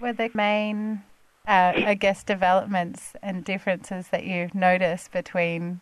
were 0.00 0.12
the 0.12 0.30
main, 0.34 1.02
uh, 1.46 1.72
I 1.74 1.94
guess, 1.94 2.22
developments 2.22 3.14
and 3.22 3.44
differences 3.44 4.08
that 4.08 4.24
you've 4.24 4.54
noticed 4.54 5.10
between, 5.10 5.80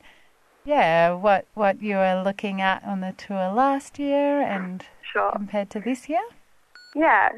yeah, 0.65 1.13
what 1.13 1.47
what 1.55 1.83
you 1.83 1.97
were 1.97 2.23
looking 2.25 2.61
at 2.61 2.83
on 2.85 3.01
the 3.01 3.13
tour 3.13 3.53
last 3.53 3.99
year 3.99 4.41
and 4.41 4.85
Sure. 5.13 5.33
compared 5.33 5.71
to 5.71 5.81
this 5.81 6.09
year? 6.09 6.23
Yeah. 6.95 7.31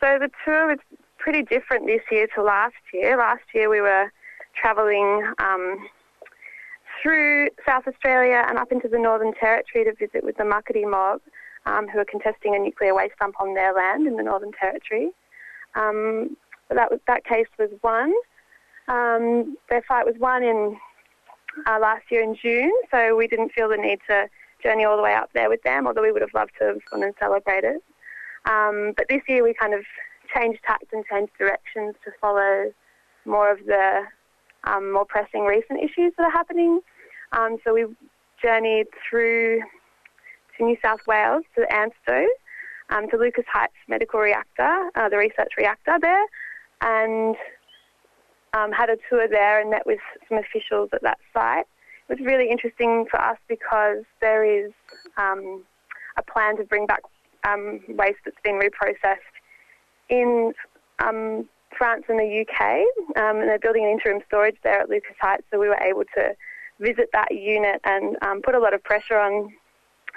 So 0.00 0.18
the 0.18 0.30
tour 0.44 0.68
was 0.68 0.78
pretty 1.18 1.42
different 1.42 1.86
this 1.86 2.02
year 2.10 2.28
to 2.34 2.42
last 2.42 2.76
year. 2.92 3.16
Last 3.16 3.42
year 3.52 3.68
we 3.68 3.80
were 3.80 4.12
travelling 4.54 5.32
um, 5.38 5.88
through 7.02 7.48
South 7.66 7.86
Australia 7.86 8.44
and 8.48 8.58
up 8.58 8.72
into 8.72 8.88
the 8.88 8.98
Northern 8.98 9.34
Territory 9.34 9.84
to 9.84 9.94
visit 9.94 10.24
with 10.24 10.36
the 10.36 10.44
Muckaty 10.44 10.88
mob, 10.88 11.20
um, 11.66 11.88
who 11.88 11.98
are 11.98 12.04
contesting 12.04 12.54
a 12.54 12.58
nuclear 12.58 12.94
waste 12.94 13.14
dump 13.18 13.34
on 13.40 13.54
their 13.54 13.72
land 13.74 14.06
in 14.06 14.16
the 14.16 14.22
Northern 14.22 14.52
Territory. 14.52 15.10
Um, 15.74 16.36
that 16.74 16.90
was, 16.90 17.00
that 17.06 17.24
case 17.24 17.46
was 17.58 17.70
won. 17.82 18.12
Um, 18.88 19.56
their 19.68 19.82
fight 19.86 20.06
was 20.06 20.14
won 20.18 20.42
in 20.42 20.76
uh, 21.66 21.78
last 21.80 22.04
year 22.10 22.22
in 22.22 22.36
June, 22.40 22.72
so 22.90 23.16
we 23.16 23.26
didn't 23.26 23.52
feel 23.52 23.68
the 23.68 23.76
need 23.76 24.00
to 24.08 24.28
journey 24.62 24.84
all 24.84 24.96
the 24.96 25.02
way 25.02 25.14
up 25.14 25.30
there 25.34 25.48
with 25.48 25.62
them, 25.62 25.86
although 25.86 26.02
we 26.02 26.12
would 26.12 26.22
have 26.22 26.34
loved 26.34 26.52
to 26.58 26.66
have 26.66 26.84
gone 26.90 27.02
and 27.02 27.14
celebrated. 27.18 27.76
Um, 28.44 28.92
but 28.96 29.06
this 29.08 29.22
year 29.28 29.42
we 29.42 29.54
kind 29.54 29.74
of 29.74 29.84
changed 30.34 30.60
tact 30.66 30.92
and 30.92 31.04
changed 31.06 31.32
directions 31.38 31.94
to 32.04 32.10
follow 32.20 32.72
more 33.24 33.50
of 33.50 33.58
the 33.66 34.02
um, 34.64 34.92
more 34.92 35.04
pressing 35.04 35.44
recent 35.44 35.80
issues 35.80 36.12
that 36.16 36.24
are 36.24 36.30
happening. 36.30 36.80
Um, 37.32 37.58
so 37.64 37.74
we 37.74 37.86
journeyed 38.42 38.86
through 39.08 39.60
to 40.56 40.64
New 40.64 40.76
South 40.82 41.00
Wales, 41.06 41.44
to 41.54 41.66
Ansto, 41.72 42.26
um, 42.90 43.08
to 43.10 43.16
Lucas 43.16 43.44
Heights 43.52 43.74
Medical 43.86 44.20
Reactor, 44.20 44.90
uh, 44.94 45.08
the 45.08 45.16
research 45.16 45.52
reactor 45.56 45.98
there, 46.00 46.24
and 46.80 47.36
um, 48.54 48.72
had 48.72 48.90
a 48.90 48.96
tour 49.08 49.28
there 49.28 49.60
and 49.60 49.70
met 49.70 49.86
with 49.86 50.00
some 50.28 50.38
officials 50.38 50.90
at 50.92 51.02
that 51.02 51.18
site. 51.32 51.66
It 52.08 52.18
was 52.18 52.26
really 52.26 52.50
interesting 52.50 53.06
for 53.10 53.20
us 53.20 53.36
because 53.48 54.04
there 54.20 54.44
is 54.44 54.72
um, 55.16 55.64
a 56.16 56.22
plan 56.22 56.56
to 56.56 56.64
bring 56.64 56.86
back 56.86 57.02
um, 57.46 57.80
waste 57.88 58.18
that's 58.24 58.36
been 58.42 58.60
reprocessed 58.60 59.16
in 60.08 60.52
um, 61.00 61.48
France 61.76 62.04
and 62.08 62.18
the 62.18 62.44
UK, 62.46 62.80
um, 63.22 63.40
and 63.40 63.48
they're 63.48 63.58
building 63.58 63.84
an 63.84 63.90
interim 63.90 64.22
storage 64.26 64.56
there 64.64 64.80
at 64.80 64.88
Lucas 64.88 65.14
Heights. 65.20 65.44
So 65.50 65.58
we 65.58 65.68
were 65.68 65.80
able 65.82 66.04
to 66.16 66.34
visit 66.80 67.10
that 67.12 67.30
unit 67.30 67.80
and 67.84 68.16
um, 68.22 68.40
put 68.42 68.54
a 68.54 68.58
lot 68.58 68.72
of 68.72 68.82
pressure 68.82 69.18
on 69.18 69.52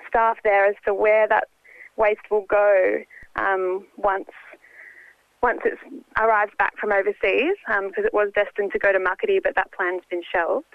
staff 0.08 0.38
there 0.44 0.66
as 0.66 0.76
to 0.86 0.94
where 0.94 1.28
that 1.28 1.48
waste 1.98 2.22
will 2.30 2.46
go 2.50 3.04
once 3.98 4.30
once 5.42 5.62
it's 5.66 5.82
arrived 6.20 6.58
back 6.58 6.78
from 6.78 6.92
overseas, 6.92 7.56
because 7.68 8.06
it 8.06 8.14
was 8.14 8.32
destined 8.36 8.72
to 8.72 8.80
go 8.80 8.92
to 8.92 9.00
Muckaty, 9.00 9.42
but 9.42 9.56
that 9.56 9.72
plan's 9.72 10.04
been 10.10 10.22
shelved. 10.32 10.66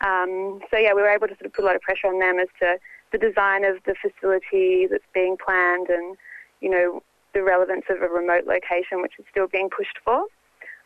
Um, 0.00 0.60
so 0.70 0.78
yeah, 0.78 0.94
we 0.94 1.02
were 1.02 1.08
able 1.08 1.28
to 1.28 1.34
sort 1.34 1.46
of 1.46 1.52
put 1.52 1.64
a 1.64 1.66
lot 1.66 1.76
of 1.76 1.82
pressure 1.82 2.08
on 2.08 2.18
them 2.18 2.38
as 2.38 2.48
to 2.60 2.78
the 3.12 3.18
design 3.18 3.64
of 3.64 3.76
the 3.84 3.94
facility 4.00 4.86
that's 4.90 5.04
being 5.12 5.36
planned 5.36 5.88
and, 5.88 6.16
you 6.60 6.70
know, 6.70 7.02
the 7.34 7.42
relevance 7.42 7.84
of 7.88 8.02
a 8.02 8.08
remote 8.08 8.44
location, 8.46 9.02
which 9.02 9.12
is 9.18 9.24
still 9.30 9.46
being 9.46 9.68
pushed 9.70 9.98
for. 10.04 10.24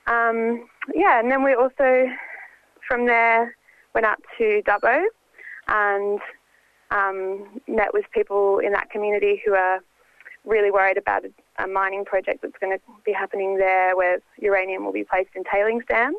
Um, 0.07 0.69
yeah, 0.95 1.19
and 1.19 1.31
then 1.31 1.43
we 1.43 1.55
also, 1.55 2.07
from 2.87 3.07
there, 3.07 3.57
went 3.95 4.07
up 4.07 4.21
to 4.39 4.63
Dubbo 4.67 5.05
and 5.69 6.21
um, 6.91 7.61
met 7.67 7.93
with 7.93 8.05
people 8.13 8.59
in 8.59 8.73
that 8.73 8.91
community 8.91 9.43
who 9.45 9.55
are 9.55 9.81
really 10.45 10.71
worried 10.71 10.99
about 10.99 11.25
a, 11.59 11.67
mining 11.67 12.05
project 12.05 12.43
that's 12.43 12.57
going 12.61 12.77
to 12.77 12.83
be 13.05 13.13
happening 13.13 13.57
there 13.57 13.97
where 13.97 14.19
uranium 14.39 14.85
will 14.85 14.93
be 14.93 15.05
placed 15.05 15.31
in 15.35 15.45
tailings 15.45 15.85
dams. 15.89 16.17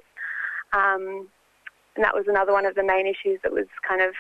Um, 0.73 1.28
and 1.95 2.04
that 2.04 2.13
was 2.13 2.26
another 2.28 2.54
one 2.54 2.65
of 2.65 2.76
the 2.76 2.84
main 2.84 3.08
issues 3.08 3.39
that 3.43 3.52
was 3.52 3.65
kind 3.88 4.02
of 4.02 4.13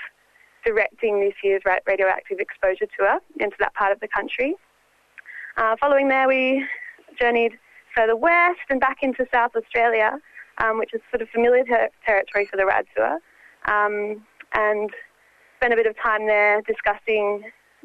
directing 0.65 1.19
this 1.19 1.33
year's 1.43 1.61
radioactive 1.85 2.39
exposure 2.39 2.87
tour 2.97 3.19
into 3.39 3.55
that 3.59 3.73
part 3.75 3.91
of 3.91 3.99
the 3.99 4.07
country. 4.07 4.55
Uh, 5.57 5.75
following 5.79 6.07
there, 6.07 6.27
we 6.27 6.65
journeyed 7.19 7.53
further 7.95 8.15
west 8.15 8.59
and 8.69 8.79
back 8.79 8.97
into 9.01 9.25
South 9.33 9.51
Australia, 9.55 10.19
um, 10.59 10.77
which 10.77 10.93
is 10.93 11.01
sort 11.09 11.21
of 11.21 11.29
familiar 11.29 11.63
ter- 11.63 11.89
territory 12.05 12.45
for 12.45 12.57
the 12.57 12.65
RAD 12.65 12.85
tour, 12.95 13.19
um, 13.65 14.23
and 14.53 14.89
spent 15.57 15.73
a 15.73 15.75
bit 15.75 15.87
of 15.87 15.95
time 16.01 16.27
there 16.27 16.61
discussing 16.61 17.43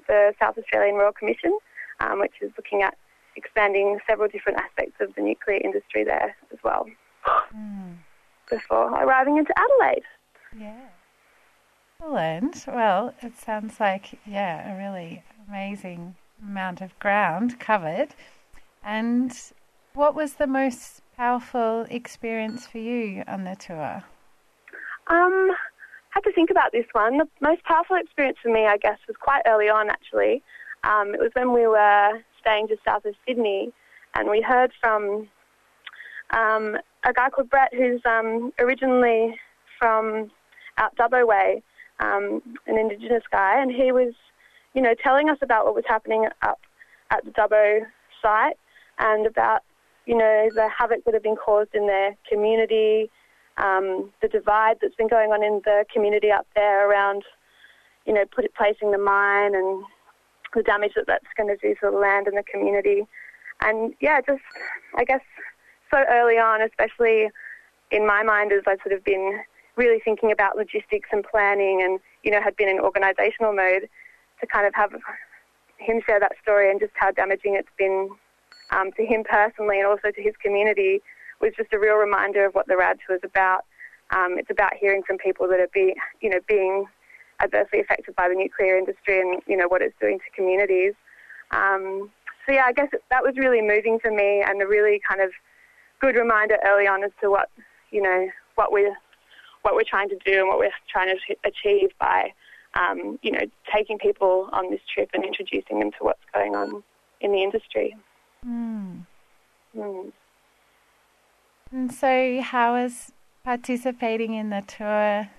the 0.09 0.35
South 0.40 0.59
Australian 0.59 0.97
Royal 0.97 1.12
Commission, 1.12 1.57
um, 2.01 2.21
which 2.21 2.35
is 2.40 2.51
looking 2.57 2.83
at 2.83 2.97
expanding 3.37 3.99
several 4.07 4.29
different 4.29 4.59
aspects 4.59 5.01
of 5.01 5.14
the 5.14 5.23
nuclear 5.23 5.59
industry 5.59 6.05
there 6.05 6.37
as 6.53 6.59
well. 6.62 6.87
Before 8.51 8.92
arriving 8.92 9.38
into 9.38 9.53
Adelaide. 9.57 10.05
Yeah. 10.59 10.88
Excellent. 12.01 12.64
Well, 12.66 13.14
it 13.23 13.38
sounds 13.38 13.79
like, 13.79 14.18
yeah, 14.27 14.75
a 14.75 14.77
really 14.77 15.23
amazing 15.49 16.16
amount 16.42 16.81
of 16.81 16.99
ground 16.99 17.61
covered. 17.61 18.09
And 18.83 19.33
what 19.95 20.14
was 20.14 20.35
the 20.35 20.47
most 20.47 21.01
powerful 21.16 21.87
experience 21.88 22.66
for 22.66 22.79
you 22.79 23.23
on 23.29 23.45
the 23.45 23.55
tour? 23.55 24.03
Um, 25.07 25.51
I 25.51 25.57
had 26.11 26.25
to 26.25 26.33
think 26.33 26.51
about 26.51 26.73
this 26.73 26.87
one. 26.92 27.18
The 27.18 27.29
most 27.40 27.62
powerful 27.64 27.97
experience 27.97 28.38
for 28.42 28.51
me, 28.51 28.66
I 28.66 28.77
guess, 28.77 28.99
was 29.07 29.16
quite 29.18 29.42
early 29.47 29.68
on 29.68 29.88
actually. 29.88 30.42
Um, 30.85 31.14
it 31.14 31.21
was 31.21 31.31
when 31.35 31.53
we 31.53 31.66
were 31.66 32.21
staying 32.42 32.68
just 32.68 32.85
south 32.85 33.05
of 33.07 33.14
Sydney 33.26 33.72
and 34.14 34.28
we 34.28 34.42
heard 34.42 34.72
from 34.81 35.28
um, 36.31 36.76
a 37.05 37.12
guy 37.12 37.31
called 37.31 37.50
Brett 37.50 37.72
who's 37.74 38.00
um, 38.05 38.52
originally 38.59 39.37
from 39.78 40.31
out 40.78 40.94
Dubbo 40.96 41.26
Way, 41.26 41.62
um, 42.00 42.42
an 42.66 42.78
Indigenous 42.78 43.24
guy, 43.31 43.61
and 43.61 43.70
he 43.70 43.92
was, 43.92 44.14
you 44.74 44.83
know, 44.83 44.94
telling 45.02 45.28
us 45.28 45.38
about 45.42 45.64
what 45.64 45.74
was 45.74 45.85
happening 45.87 46.26
up 46.42 46.61
at 47.11 47.24
the 47.24 47.31
Dubbo 47.31 47.81
site 48.22 48.57
and 48.98 49.26
about, 49.26 49.62
you 50.07 50.16
know, 50.16 50.48
the 50.55 50.68
havoc 50.68 51.05
that 51.05 51.14
had 51.14 51.22
been 51.22 51.37
caused 51.37 51.74
in 51.74 51.87
their 51.87 52.16
community, 52.28 53.11
um, 53.59 54.11
the 54.22 54.28
divide 54.28 54.78
that's 54.81 54.94
been 54.94 55.09
going 55.09 55.31
on 55.31 55.42
in 55.42 55.61
the 55.64 55.85
community 55.92 56.31
up 56.31 56.46
there 56.55 56.88
around, 56.88 57.22
you 58.07 58.14
know, 58.14 58.24
put, 58.35 58.52
placing 58.55 58.92
the 58.92 58.98
mine 58.98 59.55
and 59.55 59.85
the 60.55 60.62
damage 60.62 60.93
that 60.97 61.07
that's 61.07 61.27
going 61.37 61.49
to 61.49 61.57
do 61.57 61.75
to 61.75 61.91
the 61.91 61.97
land 61.97 62.27
and 62.27 62.37
the 62.37 62.43
community. 62.43 63.07
And 63.61 63.95
yeah, 64.01 64.21
just, 64.21 64.43
I 64.97 65.05
guess, 65.05 65.21
so 65.93 66.03
early 66.09 66.38
on, 66.38 66.62
especially 66.62 67.31
in 67.91 68.07
my 68.07 68.23
mind 68.23 68.53
as 68.53 68.62
I've 68.67 68.81
sort 68.83 68.95
of 68.95 69.05
been 69.05 69.41
really 69.77 70.01
thinking 70.05 70.33
about 70.33 70.57
logistics 70.57 71.09
and 71.12 71.25
planning 71.25 71.83
and, 71.83 72.01
you 72.23 72.31
know, 72.31 72.41
had 72.43 72.57
been 72.57 72.69
in 72.69 72.79
organisational 72.79 73.55
mode 73.55 73.88
to 74.41 74.47
kind 74.47 74.67
of 74.67 74.75
have 74.75 74.93
him 75.79 76.01
share 76.07 76.21
that 76.21 76.33
story 76.43 76.71
and 76.71 76.81
just 76.81 76.93
how 76.95 77.11
damaging 77.11 77.55
it's 77.55 77.69
been 77.79 78.11
um, 78.71 78.93
to 78.93 79.05
him 79.05 79.25
personally 79.25 79.79
and 79.79 79.87
also 79.87 80.11
to 80.11 80.23
his 80.23 80.35
community 80.43 81.03
was 81.41 81.53
just 81.57 81.73
a 81.73 81.79
real 81.79 81.97
reminder 81.97 82.47
of 82.47 82.55
what 82.55 82.67
the 82.69 82.77
RAD 82.77 82.99
is 83.11 83.21
about. 83.25 83.65
Um, 84.11 84.37
it's 84.38 84.51
about 84.51 84.75
hearing 84.79 85.03
from 85.03 85.19
people 85.19 85.49
that 85.49 85.59
are 85.59 85.69
be, 85.73 85.95
you 86.21 86.31
know, 86.31 86.41
being 86.47 86.87
adversely 87.42 87.81
affected 87.81 88.14
by 88.16 88.28
the 88.28 88.35
nuclear 88.35 88.78
industry 88.78 89.20
and 89.20 89.42
you 89.46 89.57
know 89.57 89.68
what 89.68 89.83
it's 89.83 89.94
doing 90.00 90.18
to 90.18 90.24
communities. 90.35 90.94
Um, 91.50 92.11
so 92.46 92.52
yeah, 92.52 92.64
I 92.66 92.72
guess 92.72 92.88
that 93.11 93.22
was 93.22 93.37
really 93.37 93.61
moving 93.61 93.98
for 93.98 94.11
me 94.11 94.42
and 94.46 94.61
a 94.62 94.66
really 94.66 95.00
kind 95.09 95.20
of 95.20 95.31
good 96.00 96.16
reminder 96.16 96.57
early 96.66 96.87
on 96.87 97.05
as 97.05 97.12
to 97.20 97.31
what 97.31 97.48
you 97.90 98.02
know 98.02 98.28
what 98.55 98.72
we're 98.72 98.96
what 99.62 99.74
we're 99.74 99.88
trying 99.88 100.09
to 100.09 100.18
do 100.24 100.40
and 100.40 100.48
what 100.48 100.59
we're 100.59 100.72
trying 100.90 101.09
to 101.09 101.37
achieve 101.44 101.90
by 102.00 102.33
um, 102.74 103.18
you 103.22 103.31
know 103.31 103.44
taking 103.74 103.98
people 103.98 104.48
on 104.52 104.70
this 104.70 104.81
trip 104.92 105.11
and 105.14 105.24
introducing 105.24 105.78
them 105.78 105.90
to 105.92 105.98
what's 106.00 106.22
going 106.35 106.55
on 106.55 106.83
in 107.20 107.33
the 107.33 107.42
industry. 107.42 107.96
Mm. 108.46 109.07
Mm. 109.76 110.12
And 111.70 111.92
so, 111.92 112.40
how 112.42 112.74
has 112.74 113.12
participating 113.44 114.35
in 114.35 114.50
the 114.50 114.62
tour, 114.66 115.31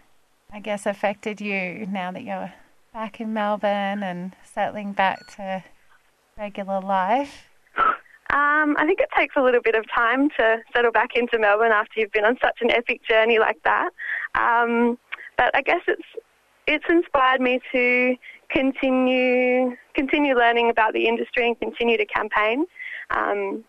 I 0.54 0.60
guess, 0.60 0.86
affected 0.86 1.42
you 1.42 1.88
now 1.88 2.12
that 2.12 2.22
you're 2.22 2.54
back 2.94 3.20
in 3.20 3.34
Melbourne 3.34 4.04
and 4.04 4.36
settling 4.44 4.94
back 4.94 5.36
to 5.36 5.64
regular 6.38 6.80
life? 6.80 7.48
Um, 7.76 8.76
I 8.78 8.86
think 8.86 9.00
it 9.00 9.10
takes 9.18 9.36
a 9.36 9.42
little 9.42 9.62
bit 9.64 9.74
of 9.74 9.84
time 9.92 10.30
to 10.38 10.60
settle 10.72 10.92
back 10.92 11.16
into 11.16 11.40
Melbourne 11.40 11.72
after 11.72 12.00
you've 12.00 12.12
been 12.12 12.24
on 12.24 12.38
such 12.40 12.60
an 12.62 12.70
epic 12.70 13.02
journey 13.04 13.40
like 13.40 13.58
that. 13.64 13.90
Um, 14.36 15.00
but 15.38 15.56
I 15.56 15.64
guess 15.64 15.82
it's 15.88 16.06
it's 16.68 16.86
inspired 16.88 17.42
me 17.42 17.60
to 17.72 18.16
continue 18.50 19.76
continue 19.96 20.36
learning 20.36 20.70
about 20.70 20.94
the 20.94 21.08
industry 21.08 21.48
and 21.48 21.60
continue 21.60 21.98
to 21.98 22.06
campaign. 22.06 22.66
Um, 23.10 23.64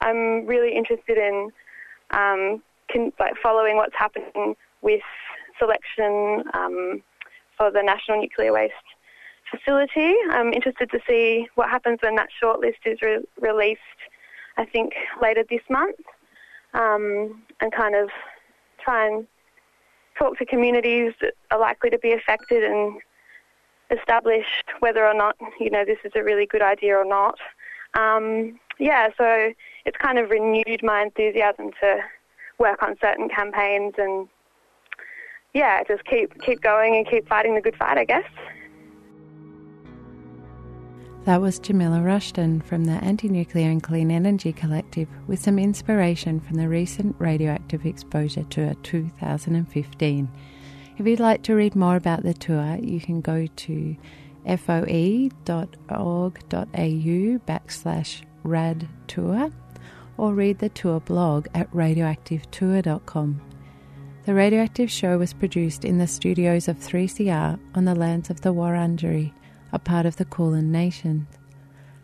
I'm 0.00 0.46
really 0.46 0.74
interested 0.76 1.18
in 1.18 1.50
um, 2.12 2.62
con- 2.92 3.12
like 3.18 3.34
following 3.42 3.76
what's 3.76 3.96
happening 3.96 4.54
with 4.82 5.02
selection 5.58 6.44
um, 6.54 7.02
for 7.56 7.70
the 7.70 7.82
National 7.82 8.20
Nuclear 8.20 8.52
Waste 8.52 8.74
Facility. 9.50 10.14
I'm 10.30 10.52
interested 10.52 10.90
to 10.90 11.00
see 11.08 11.48
what 11.54 11.70
happens 11.70 11.98
when 12.02 12.16
that 12.16 12.28
shortlist 12.42 12.84
is 12.84 13.00
re- 13.02 13.24
released. 13.40 13.80
I 14.56 14.64
think 14.64 14.94
later 15.20 15.44
this 15.48 15.62
month, 15.68 15.96
um, 16.74 17.42
and 17.60 17.72
kind 17.72 17.94
of 17.94 18.10
try 18.82 19.06
and 19.06 19.26
talk 20.18 20.38
to 20.38 20.46
communities 20.46 21.12
that 21.20 21.34
are 21.50 21.58
likely 21.58 21.90
to 21.90 21.98
be 21.98 22.12
affected 22.12 22.62
and 22.62 23.00
establish 23.90 24.46
whether 24.80 25.06
or 25.06 25.14
not 25.14 25.36
you 25.60 25.70
know 25.70 25.84
this 25.84 25.98
is 26.04 26.12
a 26.14 26.22
really 26.22 26.46
good 26.46 26.62
idea 26.62 26.96
or 26.96 27.04
not. 27.04 27.38
Um, 27.94 28.58
yeah, 28.78 29.08
so 29.16 29.52
it's 29.84 29.96
kind 29.98 30.18
of 30.18 30.30
renewed 30.30 30.82
my 30.82 31.02
enthusiasm 31.02 31.70
to 31.80 32.00
work 32.58 32.82
on 32.82 32.96
certain 33.00 33.28
campaigns 33.28 33.94
and 33.98 34.28
yeah, 35.54 35.82
just 35.84 36.04
keep 36.04 36.40
keep 36.42 36.60
going 36.60 36.96
and 36.96 37.08
keep 37.08 37.28
fighting 37.28 37.54
the 37.54 37.60
good 37.60 37.76
fight, 37.76 37.96
I 37.96 38.04
guess. 38.04 38.24
That 41.24 41.40
was 41.40 41.58
Jamila 41.58 42.02
Rushton 42.02 42.60
from 42.60 42.84
the 42.84 42.92
Anti 42.92 43.28
Nuclear 43.28 43.70
and 43.70 43.82
Clean 43.82 44.10
Energy 44.10 44.52
Collective 44.52 45.08
with 45.26 45.40
some 45.40 45.58
inspiration 45.58 46.38
from 46.38 46.56
the 46.56 46.68
recent 46.68 47.16
Radioactive 47.18 47.86
Exposure 47.86 48.44
Tour 48.44 48.74
2015. 48.82 50.28
If 50.98 51.06
you'd 51.06 51.20
like 51.20 51.42
to 51.44 51.54
read 51.54 51.74
more 51.74 51.96
about 51.96 52.24
the 52.24 52.34
tour, 52.34 52.76
you 52.80 53.00
can 53.00 53.22
go 53.22 53.46
to 53.46 53.96
foe.org.au 54.46 55.30
backslash 57.48 58.22
rad 58.42 58.88
tour 59.06 59.50
or 60.18 60.34
read 60.34 60.58
the 60.58 60.68
tour 60.68 61.00
blog 61.00 61.46
at 61.54 61.72
radioactivetour.com. 61.72 63.53
The 64.26 64.34
Radioactive 64.34 64.90
Show 64.90 65.18
was 65.18 65.34
produced 65.34 65.84
in 65.84 65.98
the 65.98 66.06
studios 66.06 66.66
of 66.66 66.78
3CR 66.78 67.58
on 67.74 67.84
the 67.84 67.94
lands 67.94 68.30
of 68.30 68.40
the 68.40 68.54
Wurundjeri 68.54 69.32
a 69.74 69.78
part 69.78 70.06
of 70.06 70.16
the 70.16 70.24
Kulin 70.24 70.70
Nation, 70.70 71.26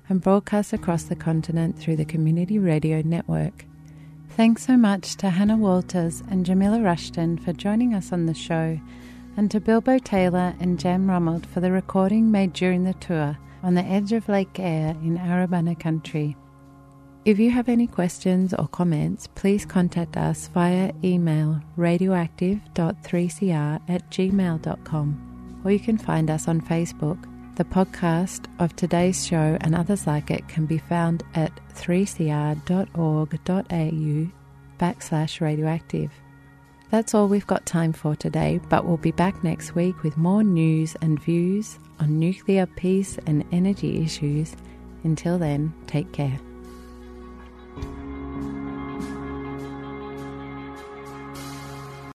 and 0.08 0.20
broadcast 0.20 0.72
across 0.72 1.04
the 1.04 1.14
continent 1.14 1.78
through 1.78 1.94
the 1.94 2.04
Community 2.04 2.58
Radio 2.58 3.00
Network. 3.00 3.64
Thanks 4.30 4.66
so 4.66 4.76
much 4.76 5.14
to 5.18 5.30
Hannah 5.30 5.56
Walters 5.56 6.20
and 6.28 6.44
Jamila 6.44 6.80
Rushton 6.80 7.38
for 7.38 7.52
joining 7.52 7.94
us 7.94 8.12
on 8.12 8.26
the 8.26 8.34
show, 8.34 8.80
and 9.36 9.48
to 9.52 9.60
Bilbo 9.60 9.98
Taylor 9.98 10.52
and 10.58 10.80
Jam 10.80 11.06
Rummelt 11.06 11.46
for 11.46 11.60
the 11.60 11.70
recording 11.70 12.32
made 12.32 12.52
during 12.52 12.82
the 12.82 12.94
tour 12.94 13.38
on 13.62 13.74
the 13.74 13.84
edge 13.84 14.12
of 14.12 14.28
Lake 14.28 14.58
Eyre 14.58 14.96
in 15.00 15.16
Arabana 15.16 15.78
country. 15.78 16.36
If 17.26 17.38
you 17.38 17.50
have 17.50 17.68
any 17.68 17.86
questions 17.86 18.54
or 18.54 18.66
comments, 18.68 19.26
please 19.34 19.66
contact 19.66 20.16
us 20.16 20.48
via 20.48 20.90
email 21.04 21.60
radioactive.3cr 21.76 23.80
at 23.88 24.10
gmail.com 24.10 25.60
or 25.64 25.70
you 25.70 25.78
can 25.78 25.98
find 25.98 26.30
us 26.30 26.48
on 26.48 26.62
Facebook. 26.62 27.22
The 27.56 27.64
podcast 27.64 28.46
of 28.58 28.74
today's 28.74 29.26
show 29.26 29.58
and 29.60 29.74
others 29.74 30.06
like 30.06 30.30
it 30.30 30.48
can 30.48 30.64
be 30.64 30.78
found 30.78 31.22
at 31.34 31.52
3cr.org.au 31.74 34.30
backslash 34.78 35.40
radioactive. 35.42 36.10
That's 36.90 37.14
all 37.14 37.28
we've 37.28 37.46
got 37.46 37.66
time 37.66 37.92
for 37.92 38.16
today, 38.16 38.62
but 38.70 38.86
we'll 38.86 38.96
be 38.96 39.12
back 39.12 39.44
next 39.44 39.74
week 39.74 40.02
with 40.02 40.16
more 40.16 40.42
news 40.42 40.96
and 41.02 41.20
views 41.20 41.78
on 42.00 42.18
nuclear 42.18 42.64
peace 42.64 43.18
and 43.26 43.44
energy 43.52 44.02
issues. 44.02 44.56
Until 45.04 45.38
then, 45.38 45.74
take 45.86 46.10
care. 46.12 46.40